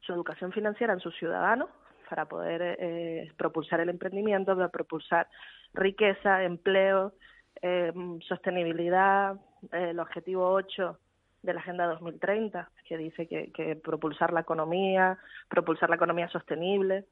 [0.00, 1.68] su educación financiera en sus ciudadanos
[2.08, 5.28] para poder eh, propulsar el emprendimiento, para propulsar
[5.72, 7.14] riqueza, empleo,
[7.62, 7.92] eh,
[8.28, 9.36] sostenibilidad,
[9.72, 10.98] eh, el objetivo 8
[11.44, 15.18] de la Agenda 2030, que dice que, que propulsar la economía,
[15.48, 17.04] propulsar la economía sostenible,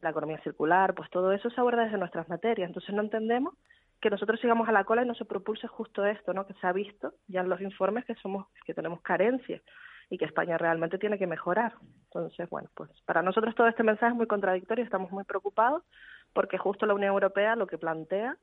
[0.00, 2.68] la economía circular, pues todo eso se aborda desde nuestras materias.
[2.68, 3.54] Entonces no entendemos
[4.00, 6.46] que nosotros sigamos a la cola y no se propulse justo esto, ¿no?
[6.46, 9.60] Que se ha visto ya en los informes que somos que tenemos carencias
[10.08, 11.74] y que España realmente tiene que mejorar.
[12.06, 15.82] Entonces, bueno, pues para nosotros todo este mensaje es muy contradictorio, estamos muy preocupados
[16.32, 18.36] porque justo la Unión Europea lo que plantea,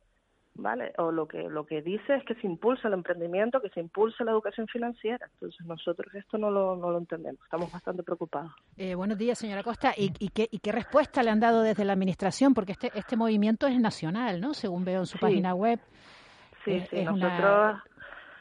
[0.58, 0.91] ¿vale?
[0.97, 4.24] O lo que lo que dice es que se impulse el emprendimiento, que se impulse
[4.24, 5.30] la educación financiera.
[5.34, 8.51] Entonces, nosotros esto no lo, no lo entendemos, estamos bastante preocupados.
[8.76, 9.93] Eh, buenos días, señora Costa.
[9.95, 12.53] ¿Y, y, qué, ¿Y qué respuesta le han dado desde la Administración?
[12.53, 14.53] Porque este, este movimiento es nacional, ¿no?
[14.53, 15.80] Según veo en su página web.
[16.66, 17.82] Sí, sí, nosotros...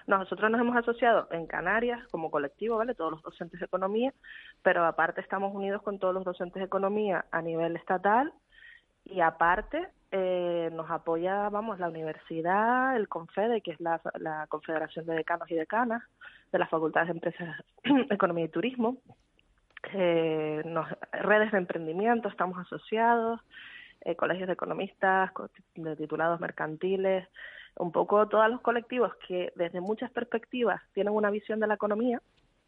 [0.07, 2.95] Nosotros nos hemos asociado en Canarias como colectivo, ¿vale?
[2.95, 4.15] Todos los docentes de economía,
[4.63, 8.33] pero aparte estamos unidos con todos los docentes de economía a nivel estatal
[9.05, 14.01] y aparte eh, nos apoya, vamos, la universidad, el CONFEDE, que es la,
[14.49, 16.03] Confederación de Decanos y Decanas
[16.53, 17.65] de las Facultades de Empresas,
[18.11, 18.99] Economía y Turismo,
[19.93, 23.41] eh, nos, redes de emprendimiento, estamos asociados,
[24.03, 25.31] eh, colegios de economistas,
[25.75, 27.29] de titulados mercantiles,
[27.77, 32.23] un poco todos los colectivos que desde muchas perspectivas tienen una visión de la economía,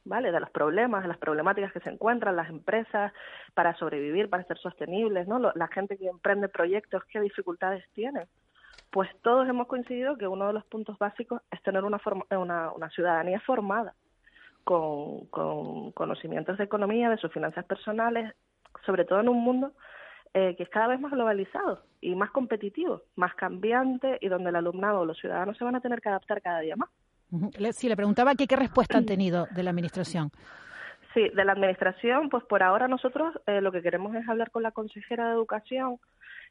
[0.09, 0.33] ¿vale?
[0.33, 3.13] De los problemas, de las problemáticas que se encuentran las empresas
[3.55, 5.39] para sobrevivir, para ser sostenibles, ¿no?
[5.39, 8.27] La gente que emprende proyectos, qué dificultades tienen.
[8.91, 12.01] Pues todos hemos coincidido que uno de los puntos básicos es tener una,
[12.31, 13.95] una, una ciudadanía formada
[14.65, 18.35] con, con conocimientos de economía, de sus finanzas personales,
[18.87, 19.73] sobre todo en un mundo
[20.35, 24.57] eh, que es cada vez más globalizado y más competitivo, más cambiante y donde el
[24.57, 26.91] alumnado o los ciudadanos se van a tener que adaptar cada día más.
[27.72, 30.31] Sí, le preguntaba qué respuesta han tenido de la Administración.
[31.14, 34.62] Sí, de la Administración, pues por ahora nosotros eh, lo que queremos es hablar con
[34.62, 35.99] la consejera de Educación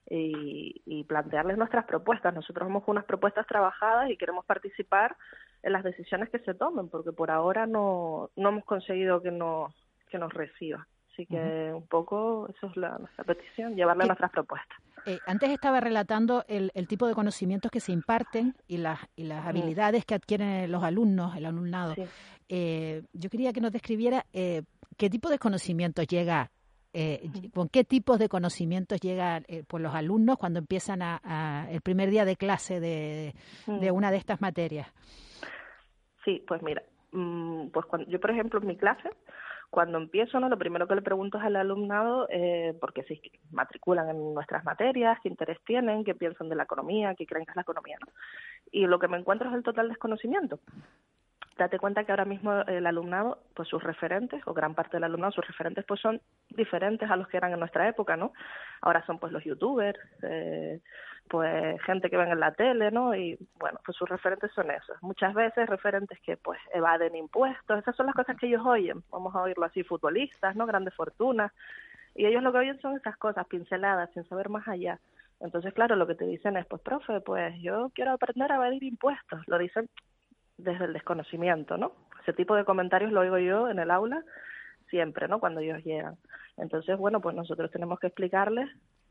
[0.09, 2.33] y, y, plantearles nuestras propuestas.
[2.33, 5.15] Nosotros hemos unas propuestas trabajadas y queremos participar
[5.63, 9.73] en las decisiones que se tomen, porque por ahora no, no hemos conseguido que nos,
[10.09, 10.87] que nos reciba.
[11.17, 14.77] Así que un poco eso es la, nuestra petición, llevarle nuestras propuestas.
[15.07, 19.23] Eh, antes estaba relatando el, el, tipo de conocimientos que se imparten y las, y
[19.23, 21.95] las habilidades que adquieren los alumnos, el alumnado.
[22.49, 24.61] Eh, yo quería que nos describiera eh,
[24.95, 26.51] qué tipo de conocimientos llega
[26.93, 31.81] eh, con qué tipos de conocimientos llegan eh, pues los alumnos cuando empiezan a, el
[31.81, 33.33] primer día de clase de,
[33.65, 34.87] de, una de estas materias.
[36.23, 39.09] Sí, pues mira, mm, pues cuando, yo por ejemplo en mi clase
[39.69, 40.49] cuando empiezo, ¿no?
[40.49, 43.19] lo primero que le pregunto es al alumnado eh, porque se
[43.51, 47.51] matriculan en nuestras materias, qué interés tienen, qué piensan de la economía, qué creen que
[47.51, 47.97] es la economía.
[48.05, 48.11] ¿no?
[48.71, 50.59] Y lo que me encuentro es el total desconocimiento.
[51.57, 55.31] Date cuenta que ahora mismo el alumnado, pues sus referentes, o gran parte del alumnado,
[55.31, 58.33] sus referentes, pues son diferentes a los que eran en nuestra época, ¿no?
[58.81, 60.81] Ahora son pues los youtubers, eh,
[61.27, 63.15] pues gente que ven en la tele, ¿no?
[63.15, 65.01] Y bueno, pues sus referentes son esos.
[65.01, 69.03] Muchas veces referentes que pues evaden impuestos, esas son las cosas que ellos oyen.
[69.11, 70.65] Vamos a oírlo así, futbolistas, ¿no?
[70.65, 71.51] Grandes fortunas.
[72.15, 74.99] Y ellos lo que oyen son esas cosas pinceladas, sin saber más allá.
[75.39, 78.83] Entonces, claro, lo que te dicen es, pues, profe, pues yo quiero aprender a evadir
[78.83, 79.41] impuestos.
[79.47, 79.87] Lo dicen
[80.57, 81.93] desde el desconocimiento, ¿no?
[82.21, 84.23] Ese tipo de comentarios lo oigo yo en el aula
[84.89, 85.39] siempre, ¿no?
[85.39, 86.17] Cuando ellos llegan.
[86.57, 88.69] Entonces, bueno, pues nosotros tenemos que explicarles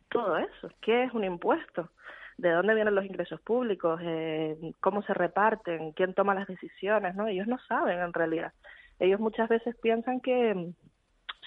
[0.08, 0.68] todo eso.
[0.80, 1.90] ¿Qué es un impuesto?
[2.38, 4.00] ¿De dónde vienen los ingresos públicos?
[4.02, 5.92] Eh, ¿Cómo se reparten?
[5.92, 7.14] ¿Quién toma las decisiones?
[7.14, 7.26] ¿no?
[7.26, 8.52] Ellos no saben en realidad.
[8.98, 10.72] Ellos muchas veces piensan que,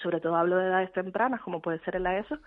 [0.02, 2.38] sobre todo hablo de edades tempranas, como puede ser el AESO,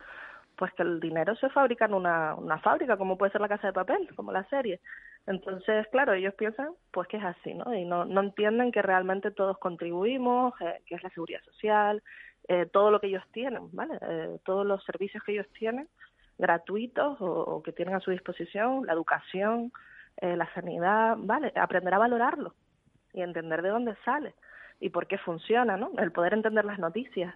[0.56, 3.68] pues que el dinero se fabrica en una, una fábrica, como puede ser la casa
[3.68, 4.80] de papel, como la serie.
[5.26, 7.74] Entonces, claro, ellos piensan pues que es así, ¿no?
[7.74, 12.04] Y no, no entienden que realmente todos contribuimos, eh, que es la seguridad social,
[12.48, 13.98] eh, todo lo que ellos tienen, ¿vale?
[14.02, 15.88] Eh, todos los servicios que ellos tienen,
[16.38, 19.72] gratuitos o, que tienen a su disposición, la educación,
[20.18, 21.54] eh, la sanidad, ¿vale?
[21.56, 22.54] Aprender a valorarlo
[23.14, 24.36] y entender de dónde sale
[24.80, 25.92] y por qué funciona, ¿no?
[25.98, 27.34] El poder entender las noticias.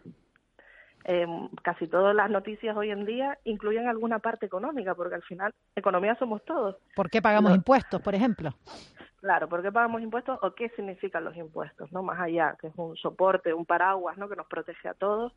[1.63, 6.15] Casi todas las noticias hoy en día incluyen alguna parte económica, porque al final economía
[6.15, 6.75] somos todos.
[6.95, 8.53] ¿Por qué pagamos impuestos, por ejemplo?
[9.21, 11.91] Claro, ¿por qué pagamos impuestos o qué significan los impuestos?
[11.91, 14.29] no Más allá, que es un soporte, un paraguas ¿no?
[14.29, 15.33] que nos protege a todos.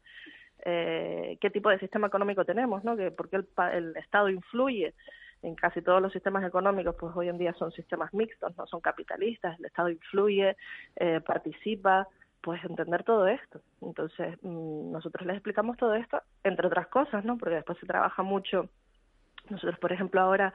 [0.64, 2.84] Eh, ¿Qué tipo de sistema económico tenemos?
[2.84, 2.96] ¿no?
[2.96, 3.42] Que, ¿Por qué
[3.72, 4.94] el, Estado influye?
[5.42, 8.82] En casi todos los sistemas económicos, pues hoy en día son sistemas mixtos, no son
[8.82, 10.54] capitalistas, el Estado influye,
[10.96, 12.06] eh, participa,
[12.42, 13.60] pues entender todo esto.
[13.82, 17.36] Entonces, mm, nosotros les explicamos todo esto, entre otras cosas, ¿no?
[17.38, 18.68] Porque después se trabaja mucho.
[19.48, 20.54] Nosotros, por ejemplo, ahora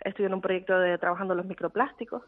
[0.00, 2.22] estoy en un proyecto de trabajando los microplásticos,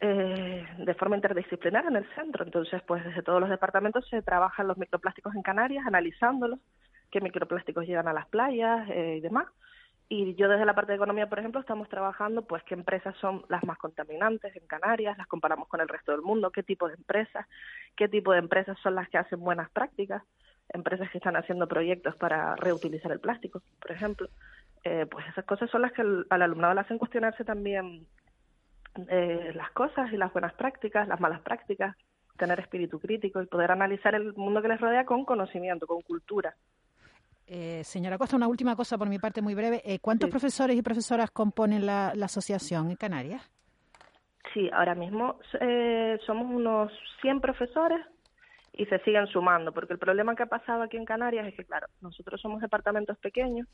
[0.00, 2.44] eh, de forma interdisciplinar en el centro.
[2.44, 6.58] Entonces, pues desde todos los departamentos se trabajan los microplásticos en Canarias, analizándolos,
[7.10, 9.46] qué microplásticos llegan a las playas eh, y demás.
[10.08, 13.44] Y yo desde la parte de economía, por ejemplo, estamos trabajando pues qué empresas son
[13.48, 16.94] las más contaminantes en Canarias, las comparamos con el resto del mundo, qué tipo de
[16.94, 17.46] empresas,
[17.96, 20.22] qué tipo de empresas son las que hacen buenas prácticas,
[20.68, 24.28] empresas que están haciendo proyectos para reutilizar el plástico, por ejemplo.
[24.84, 28.06] Eh, pues esas cosas son las que al alumnado le hacen cuestionarse también
[29.08, 31.96] eh, las cosas y las buenas prácticas, las malas prácticas,
[32.36, 36.54] tener espíritu crítico y poder analizar el mundo que les rodea con conocimiento, con cultura.
[37.46, 39.82] Eh, señora Costa, una última cosa por mi parte muy breve.
[39.84, 43.42] Eh, ¿Cuántos profesores y profesoras componen la, asociación en Canarias?
[44.52, 48.00] Sí, ahora mismo eh, somos unos 100 profesores
[48.72, 51.64] y se siguen sumando, porque el problema que ha pasado aquí en Canarias es que,
[51.64, 53.68] claro, nosotros somos departamentos pequeños,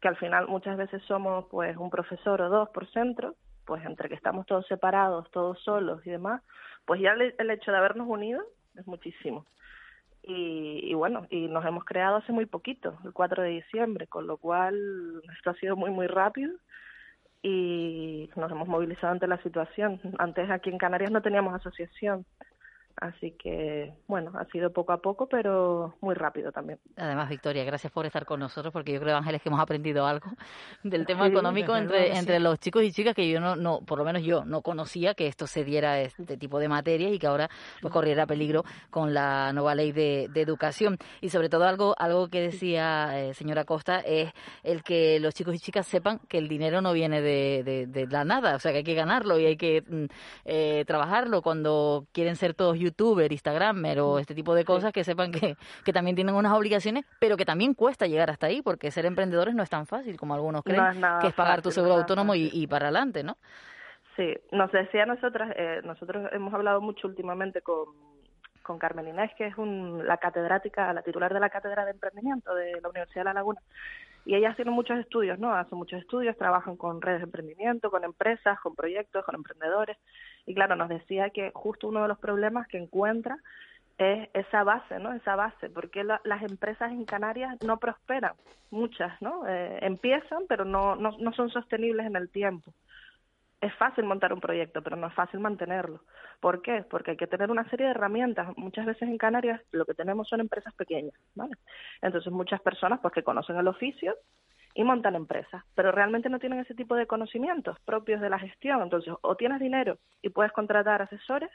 [0.00, 4.08] que al final muchas veces somos pues un profesor o dos por centro, pues entre
[4.08, 6.42] que estamos todos separados, todos solos y demás,
[6.84, 8.42] pues ya el, hecho de habernos unido
[8.74, 9.46] es muchísimo.
[10.26, 14.38] Y, bueno, y nos hemos creado hace muy poquito, el 4 de diciembre, con lo
[14.38, 14.74] cual
[15.36, 16.52] esto ha sido muy, muy rápido
[17.42, 20.00] y nos hemos movilizado ante la situación.
[20.18, 22.24] Antes aquí en Canarias no teníamos asociación,
[22.96, 26.78] Así que, bueno, ha sido poco a poco, pero muy rápido también.
[26.96, 30.30] Además, Victoria, gracias por estar con nosotros, porque yo creo, Ángeles, que hemos aprendido algo
[30.84, 34.04] del tema económico entre, entre los chicos y chicas que yo no, no, por lo
[34.04, 37.50] menos yo no conocía que esto se diera este tipo de materias y que ahora
[37.80, 40.98] pues corriera peligro con la nueva ley de, educación.
[41.20, 44.32] Y sobre todo algo, algo que decía eh, señora Costa es
[44.62, 48.24] el que los chicos y chicas sepan que el dinero no viene de, de, la
[48.24, 50.04] nada, o sea que hay que ganarlo y hay que mm,
[50.44, 55.32] eh, trabajarlo cuando quieren ser todos youtuber, instagramer o este tipo de cosas, que sepan
[55.32, 59.06] que, que también tienen unas obligaciones, pero que también cuesta llegar hasta ahí, porque ser
[59.06, 62.66] emprendedores no es tan fácil como algunos creen, que es pagar tu seguro autónomo y,
[62.66, 63.36] para adelante, ¿no?
[64.16, 67.86] Sí, nos decía nosotras, eh, nosotros hemos hablado mucho últimamente con,
[68.62, 72.54] con Carmen Inés, que es un, la catedrática, la titular de la Cátedra de Emprendimiento
[72.54, 73.60] de la Universidad de La Laguna.
[74.26, 75.54] Y ellas tienen muchos estudios, ¿no?
[75.54, 79.98] Hacen muchos estudios, trabajan con redes de emprendimiento, con empresas, con proyectos, con emprendedores.
[80.46, 83.38] Y claro, nos decía que justo uno de los problemas que encuentra
[83.98, 85.12] es esa base, ¿no?
[85.12, 88.32] Esa base, porque las empresas en Canarias no prosperan,
[88.70, 89.46] muchas, ¿no?
[89.46, 92.72] Eh, empiezan, pero no, no, no son sostenibles en el tiempo.
[93.64, 96.00] Es fácil montar un proyecto, pero no es fácil mantenerlo.
[96.40, 96.84] ¿Por qué?
[96.88, 98.56] Porque hay que tener una serie de herramientas.
[98.56, 101.56] Muchas veces en Canarias lo que tenemos son empresas pequeñas, ¿vale?
[102.02, 104.16] Entonces muchas personas pues que conocen el oficio
[104.74, 108.82] y montan empresas, pero realmente no tienen ese tipo de conocimientos propios de la gestión.
[108.82, 111.50] Entonces, o tienes dinero y puedes contratar asesores,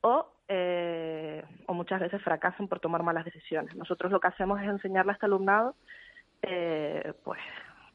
[0.00, 3.74] o, eh, o muchas veces fracasan por tomar malas decisiones.
[3.74, 5.74] Nosotros lo que hacemos es enseñarle a este alumnado,
[6.42, 7.40] eh, pues,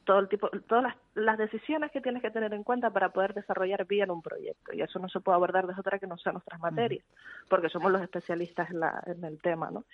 [0.04, 3.34] todo el tipo, todas las, las, decisiones que tienes que tener en cuenta para poder
[3.34, 4.72] desarrollar bien un proyecto.
[4.72, 7.04] Y eso no se puede abordar de otra que no sean nuestras materias,
[7.48, 9.84] porque somos los especialistas en, la, en el tema, ¿no?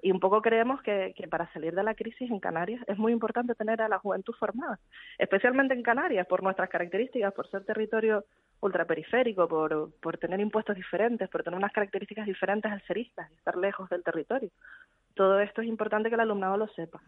[0.00, 3.12] Y un poco creemos que, que para salir de la crisis en Canarias es muy
[3.12, 4.78] importante tener a la juventud formada,
[5.18, 8.24] especialmente en Canarias, por nuestras características, por ser territorio
[8.60, 13.34] ultraperiférico, por, por tener impuestos diferentes, por tener unas características diferentes al ser islas y
[13.34, 14.50] estar lejos del territorio
[15.18, 17.02] todo esto es importante que el alumnado lo sepa.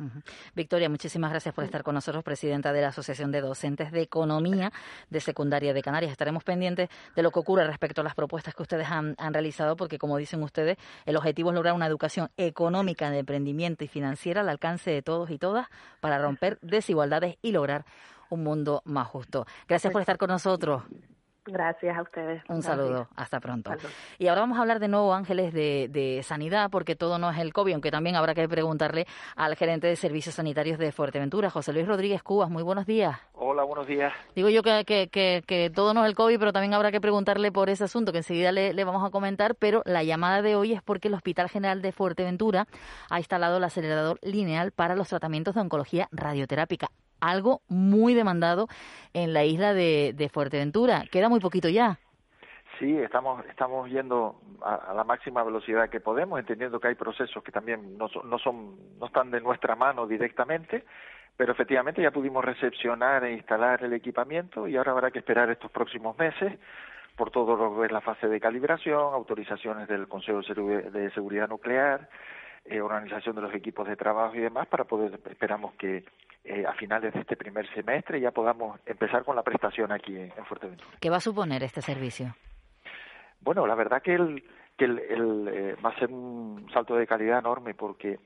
[0.57, 4.73] Victoria, muchísimas gracias por estar con nosotros, presidenta de la Asociación de Docentes de Economía
[5.11, 6.11] de Secundaria de Canarias.
[6.11, 9.97] Estaremos pendientes de lo que ocurre respecto a las propuestas que ustedes han, realizado, porque
[9.97, 14.49] como dicen ustedes, el objetivo es lograr una educación económica de emprendimiento y financiera al
[14.49, 15.69] alcance de todos y todas
[16.01, 17.85] para romper desigualdades y lograr
[18.29, 19.47] un mundo más justo.
[19.69, 20.83] Gracias por estar con nosotros.
[21.47, 22.43] Gracias a ustedes.
[22.49, 23.73] Un saludo, hasta pronto.
[24.19, 27.39] Y ahora vamos a hablar de nuevo, Ángeles, de, de, sanidad, porque todo no es
[27.39, 31.73] el COVID, aunque también habrá que preguntarle al gerente de servicios sanitarios de Fuerteventura, José
[31.73, 32.51] Luis Rodríguez Cubas.
[32.51, 33.19] Muy buenos días.
[33.35, 34.13] Hola, buenos días.
[34.35, 37.51] Digo yo que, que, que, todo no es el COVID, pero también habrá que preguntarle
[37.51, 40.75] por ese asunto que enseguida le, le vamos a comentar, pero la llamada de hoy
[40.75, 42.67] es porque el Hospital General de Fuerteventura
[43.09, 48.69] ha instalado el acelerador lineal para los tratamientos de oncología radioterápica algo muy demandado
[49.15, 51.05] en la isla de, Fuerteventura.
[51.11, 51.99] Queda muy poquito ya.
[52.79, 57.53] Sí, estamos, estamos yendo a, la máxima velocidad que podemos, entendiendo que hay procesos que
[57.53, 60.85] también no, no, son, no están de nuestra mano directamente,
[61.37, 65.71] pero efectivamente ya pudimos recepcionar e instalar el equipamiento y ahora habrá que esperar estos
[65.71, 66.59] próximos meses
[67.17, 72.09] por todo lo que es la fase de calibración, autorizaciones del Consejo de Seguridad Nuclear,
[72.71, 76.05] eh, organización de los equipos de trabajo y demás para poder, esperamos que
[76.45, 80.31] eh, a finales de este primer semestre ya podamos empezar con la prestación aquí en,
[80.45, 80.89] Fuerteventura.
[81.01, 82.33] ¿Qué va a suponer este servicio?
[83.41, 84.45] Bueno, la verdad que el,
[84.79, 88.21] que el, eh, va a ser un salto de calidad enorme porque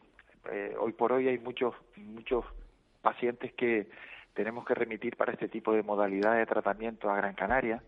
[0.78, 2.45] hoy por hoy hay muchos muchos
[3.01, 3.88] pacientes que
[4.34, 7.82] tenemos que remitir para este tipo de modalidad de tratamiento a Gran Canaria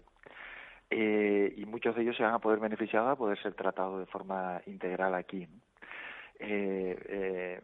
[0.88, 4.62] y muchos de ellos se van a poder beneficiar a poder ser tratados de forma
[4.64, 5.46] integral aquí.
[6.38, 7.60] Eh, eh,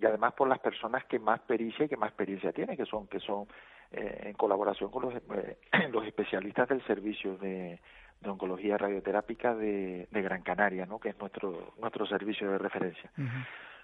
[0.00, 3.06] y además por las personas que más pericia y que más experiencia tienen, que son
[3.06, 3.46] que son
[3.92, 5.58] eh, en colaboración con los, eh,
[5.92, 7.80] los especialistas del servicio de,
[8.20, 10.98] de oncología radioterápica de, de, Gran Canaria, ¿no?
[10.98, 13.10] que es nuestro nuestro servicio de referencia.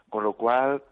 [0.09, 0.83] Con lo cual,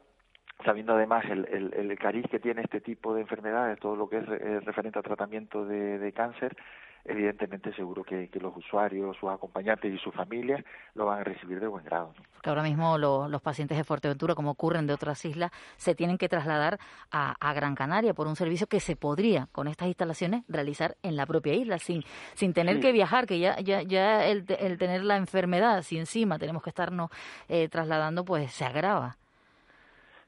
[0.64, 4.18] sabiendo además el, el, el, cariz que tiene este tipo de enfermedades, todo lo que
[4.18, 4.26] es
[4.64, 6.56] referente a tratamiento de, de cáncer,
[7.04, 11.66] evidentemente seguro que, los usuarios, sus acompañantes y sus familias lo van a recibir de
[11.66, 12.14] buen grado.
[12.42, 16.28] Que ahora mismo los pacientes de Fuerteventura, como ocurren de otras islas, se tienen que
[16.28, 16.78] trasladar
[17.10, 21.24] a, Gran Canaria por un servicio que se podría, con estas instalaciones, realizar en la
[21.24, 22.02] propia isla, sin,
[22.34, 26.38] sin tener que viajar, que ya, ya, ya el, el, tener la enfermedad, si encima
[26.38, 27.10] tenemos que estarnos
[27.48, 29.16] eh, trasladando, pues se agrava.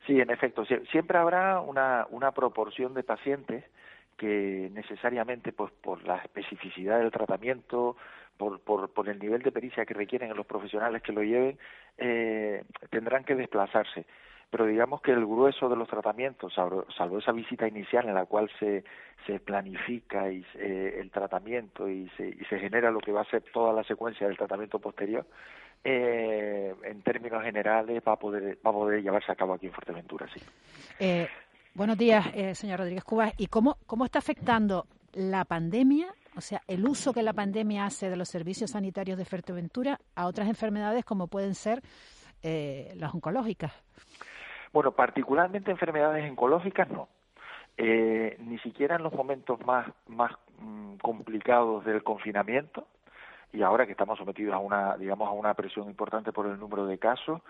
[0.07, 3.65] Sí, en efecto, siempre habrá una, una proporción de pacientes
[4.17, 7.97] que necesariamente pues por la especificidad del tratamiento
[8.37, 11.59] por, por, por el nivel de pericia que requieren los profesionales que lo lleven
[11.99, 14.07] eh, tendrán que desplazarse.
[14.49, 18.51] Pero digamos que el grueso de los tratamientos salvo, esa visita inicial en la cual
[18.61, 18.85] se
[19.27, 23.43] se planifica y el tratamiento y se, y se genera lo que va a ser
[23.53, 25.27] toda la secuencia del tratamiento posterior
[25.83, 29.73] eh, en términos generales va a poder va a poder llevarse a cabo aquí en
[29.73, 30.41] Fuerteventura sí.
[30.99, 31.29] Eh,
[31.77, 33.35] Buenos días, eh, señor Rodríguez Cubas.
[33.37, 38.09] ¿Y cómo, cómo está afectando la pandemia, o sea, el uso que la pandemia hace
[38.09, 41.83] de los servicios sanitarios de Fuerteventura a otras enfermedades como pueden ser
[42.43, 43.75] eh, las oncológicas?
[44.73, 47.09] Bueno, particularmente enfermedades oncológicas no.
[47.77, 52.87] Eh, ni siquiera en los momentos más, más mm, complicados del confinamiento
[53.53, 56.87] y ahora que estamos sometidos a una, digamos, a una presión importante por el número
[56.87, 57.43] de casos,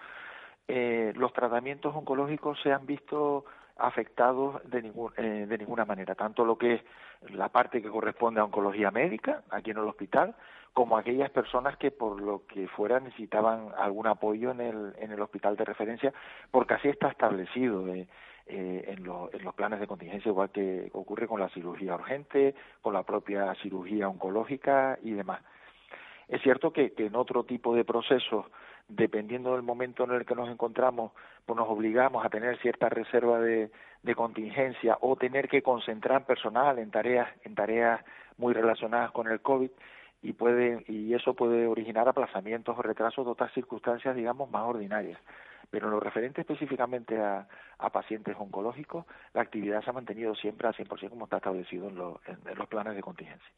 [0.66, 3.44] los tratamientos oncológicos se han visto
[3.78, 6.82] afectados de, ningún, eh, de ninguna manera, tanto lo que es
[7.30, 10.34] la parte que corresponde a oncología médica aquí en el hospital,
[10.72, 15.20] como aquellas personas que por lo que fuera necesitaban algún apoyo en el, en el
[15.20, 16.12] hospital de referencia,
[16.50, 18.06] porque así está establecido eh,
[18.46, 22.92] eh, en, en los planes de contingencia, igual que ocurre con la cirugía urgente, con
[22.92, 25.40] la propia cirugía oncológica y demás.
[26.28, 28.46] Es cierto que, que en otro tipo de procesos
[28.88, 31.12] dependiendo del momento en el que nos encontramos,
[31.44, 33.70] pues nos obligamos a tener cierta reserva de,
[34.14, 38.00] contingencia o tener que concentrar personal en tareas, en tareas
[38.36, 39.70] muy relacionadas con el COVID
[40.22, 45.18] y puede y eso puede originar aplazamientos o retrasos de otras circunstancias, digamos, más ordinarias.
[45.70, 47.46] Pero en lo referente específicamente a,
[47.78, 49.04] a pacientes oncológicos,
[49.34, 52.94] la actividad se ha mantenido siempre al 100% como está establecido en, en, los planes
[52.94, 53.50] de contingencia.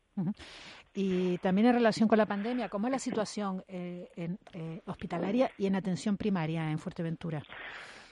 [0.94, 5.50] Y también en relación con la pandemia, ¿cómo es la situación eh, en, eh, hospitalaria
[5.58, 7.42] y en atención primaria en Fuerteventura?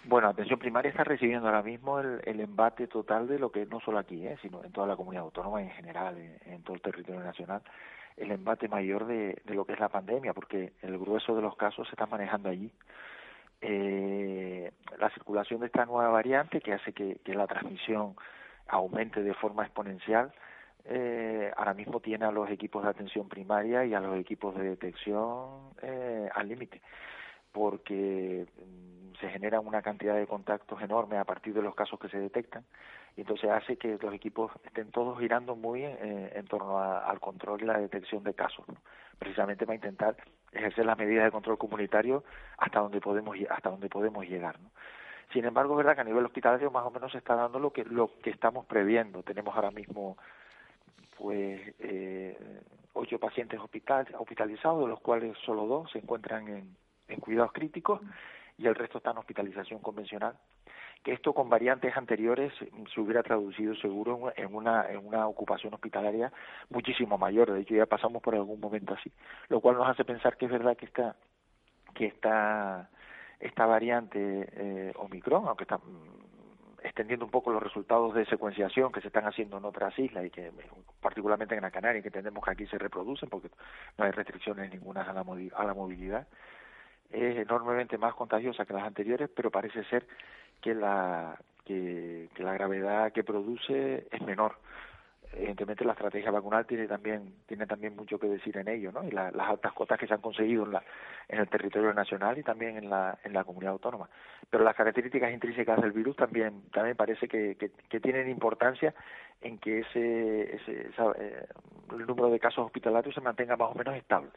[0.04, 3.80] Bueno, atención primaria está recibiendo ahora mismo el, el embate total de lo que no
[3.80, 7.20] solo aquí, eh, sino en toda la comunidad autónoma en general, en, todo el territorio
[7.24, 7.62] nacional,
[8.16, 11.56] el embate mayor de, de, lo que es la pandemia, porque el grueso de los
[11.56, 12.70] casos se está manejando allí.
[13.60, 18.16] Eh, la circulación de esta nueva variante que hace que, la transmisión
[18.68, 20.32] aumente de forma exponencial,
[20.84, 24.70] eh, ahora mismo tiene a los equipos de atención primaria y a los equipos de
[24.70, 26.80] detección eh, al límite,
[27.52, 32.08] porque mm, se genera una cantidad de contactos enorme a partir de los casos que
[32.08, 32.64] se detectan
[33.16, 37.62] y entonces hace que los equipos estén todos girando muy eh, en torno al control
[37.62, 38.66] y la detección de casos,
[39.18, 40.16] precisamente para intentar
[40.56, 42.24] ejercer las medidas de control comunitario
[42.58, 44.58] hasta donde podemos hasta donde podemos llegar.
[44.60, 44.70] ¿no?
[45.32, 47.72] Sin embargo, es verdad que a nivel hospitalario más o menos se está dando lo
[47.72, 49.22] que lo que estamos previendo.
[49.22, 50.16] Tenemos ahora mismo
[51.18, 52.36] pues eh,
[52.92, 56.76] ocho pacientes hospital, hospitalizados, de los cuales solo dos se encuentran en,
[57.08, 58.00] en cuidados críticos
[58.58, 60.36] y el resto está en hospitalización convencional
[61.06, 62.52] que esto con variantes anteriores
[62.92, 66.32] se hubiera traducido seguro en una, en una ocupación hospitalaria
[66.68, 67.52] muchísimo mayor.
[67.52, 69.12] De hecho, ya pasamos por algún momento así,
[69.48, 71.14] lo cual nos hace pensar que es verdad que esta,
[71.94, 72.90] que esta,
[73.38, 75.78] esta variante eh, Omicron, aunque está
[76.82, 80.30] extendiendo un poco los resultados de secuenciación que se están haciendo en otras islas y
[80.30, 80.50] que
[81.00, 83.50] particularmente en la Canaria que entendemos que aquí se reproducen porque
[83.96, 86.26] no hay restricciones ninguna a la, a la movilidad
[87.10, 90.06] es enormemente más contagiosa que las anteriores pero parece ser
[90.60, 94.56] que la que, que la gravedad que produce es menor
[95.36, 99.04] evidentemente la estrategia vacunal tiene también tiene también mucho que decir en ello, ¿no?
[99.04, 100.82] Y las altas cotas que se han conseguido en, la,
[101.28, 104.08] en el territorio nacional y también en la, en la comunidad autónoma.
[104.48, 108.94] Pero las características intrínsecas del virus también también parece que, que, tienen importancia
[109.40, 111.46] en que ese, ese eh,
[111.92, 114.30] el número de casos hospitalarios se mantenga más o menos estable.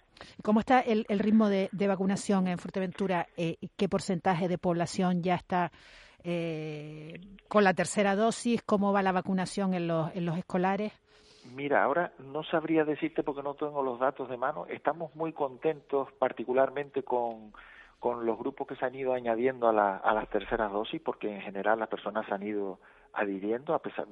[0.44, 3.28] ¿Cómo está el, el ritmo de, de vacunación en Fuerteventura?
[3.38, 5.72] Eh, ¿Qué porcentaje de población ya está
[6.24, 10.94] eh, con la tercera dosis, cómo va la vacunación en los, en los escolares.
[11.56, 14.66] Mira, ahora no sabría decirte porque no tengo los datos de mano.
[14.68, 17.54] Estamos muy contentos, particularmente con,
[18.00, 21.34] con los grupos que se han ido añadiendo a, la, a las terceras dosis, porque
[21.34, 22.80] en general las personas se han ido
[23.14, 24.06] adhiriendo, a pesar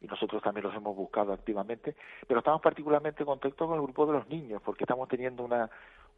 [0.00, 1.96] y nosotros también los hemos buscado activamente,
[2.28, 5.70] pero estamos particularmente contentos con el grupo de los niños, porque estamos teniendo una,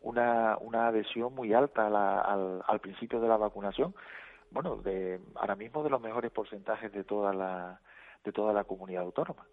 [0.03, 3.95] una, una adhesión muy alta al, al principio de la vacunación
[4.55, 7.81] bueno, de ahora mismo de los mejores porcentajes de toda la
[8.25, 9.45] de toda la comunidad autónoma.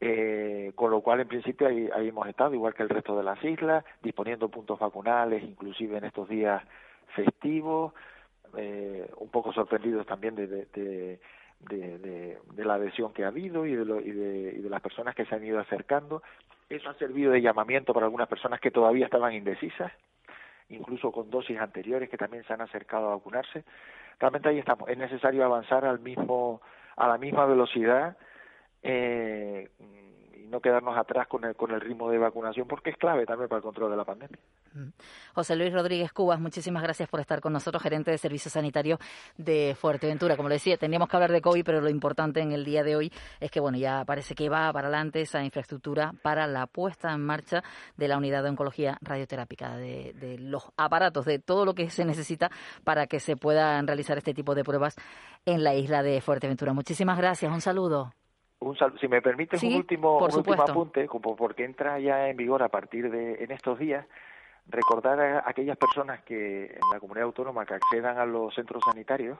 [0.00, 3.24] Eh, con lo cual, en principio, ahí, ahí, hemos estado, igual que el resto de
[3.24, 6.62] las islas, disponiendo puntos vacunales, inclusive en estos días
[7.14, 7.94] festivos,
[8.58, 11.18] eh, un poco sorprendidos también de, de, de,
[11.98, 14.82] de, de la adhesión que ha habido y de, lo, y, de, y de las
[14.82, 16.22] personas que se han ido acercando.
[16.68, 19.92] Eso ha servido de llamamiento para algunas personas que todavía estaban indecisas,
[20.68, 23.64] incluso con dosis anteriores que también se han acercado a vacunarse
[24.18, 24.88] realmente ahí estamos.
[24.88, 26.60] Es necesario avanzar al mismo,
[26.96, 28.16] a la misma velocidad
[28.82, 29.68] eh,
[30.50, 33.58] no quedarnos atrás con el, con el ritmo de vacunación porque es clave también para
[33.58, 34.38] el control de la pandemia.
[35.34, 38.98] José Luis Rodríguez Cubas, muchísimas gracias por estar con nosotros, gerente de Servicios Sanitarios
[39.36, 40.36] de Fuerteventura.
[40.36, 42.96] Como le decía, teníamos que hablar de COVID, pero lo importante en el día de
[42.96, 47.12] hoy es que, bueno, ya parece que va para adelante esa infraestructura para la puesta
[47.12, 47.62] en marcha
[47.96, 52.04] de la unidad de oncología radioterápica, de, de los aparatos, de todo lo que se
[52.04, 52.50] necesita
[52.84, 54.96] para que se puedan realizar este tipo de pruebas
[55.44, 56.72] en la isla de Fuerteventura.
[56.72, 58.12] Muchísimas gracias, un saludo.
[58.58, 62.62] Un si me permite un último, un último apunte, como porque entra ya en vigor
[62.62, 64.06] a partir de en estos días
[64.68, 69.38] recordar a aquellas personas que en la comunidad autónoma que accedan a los centros sanitarios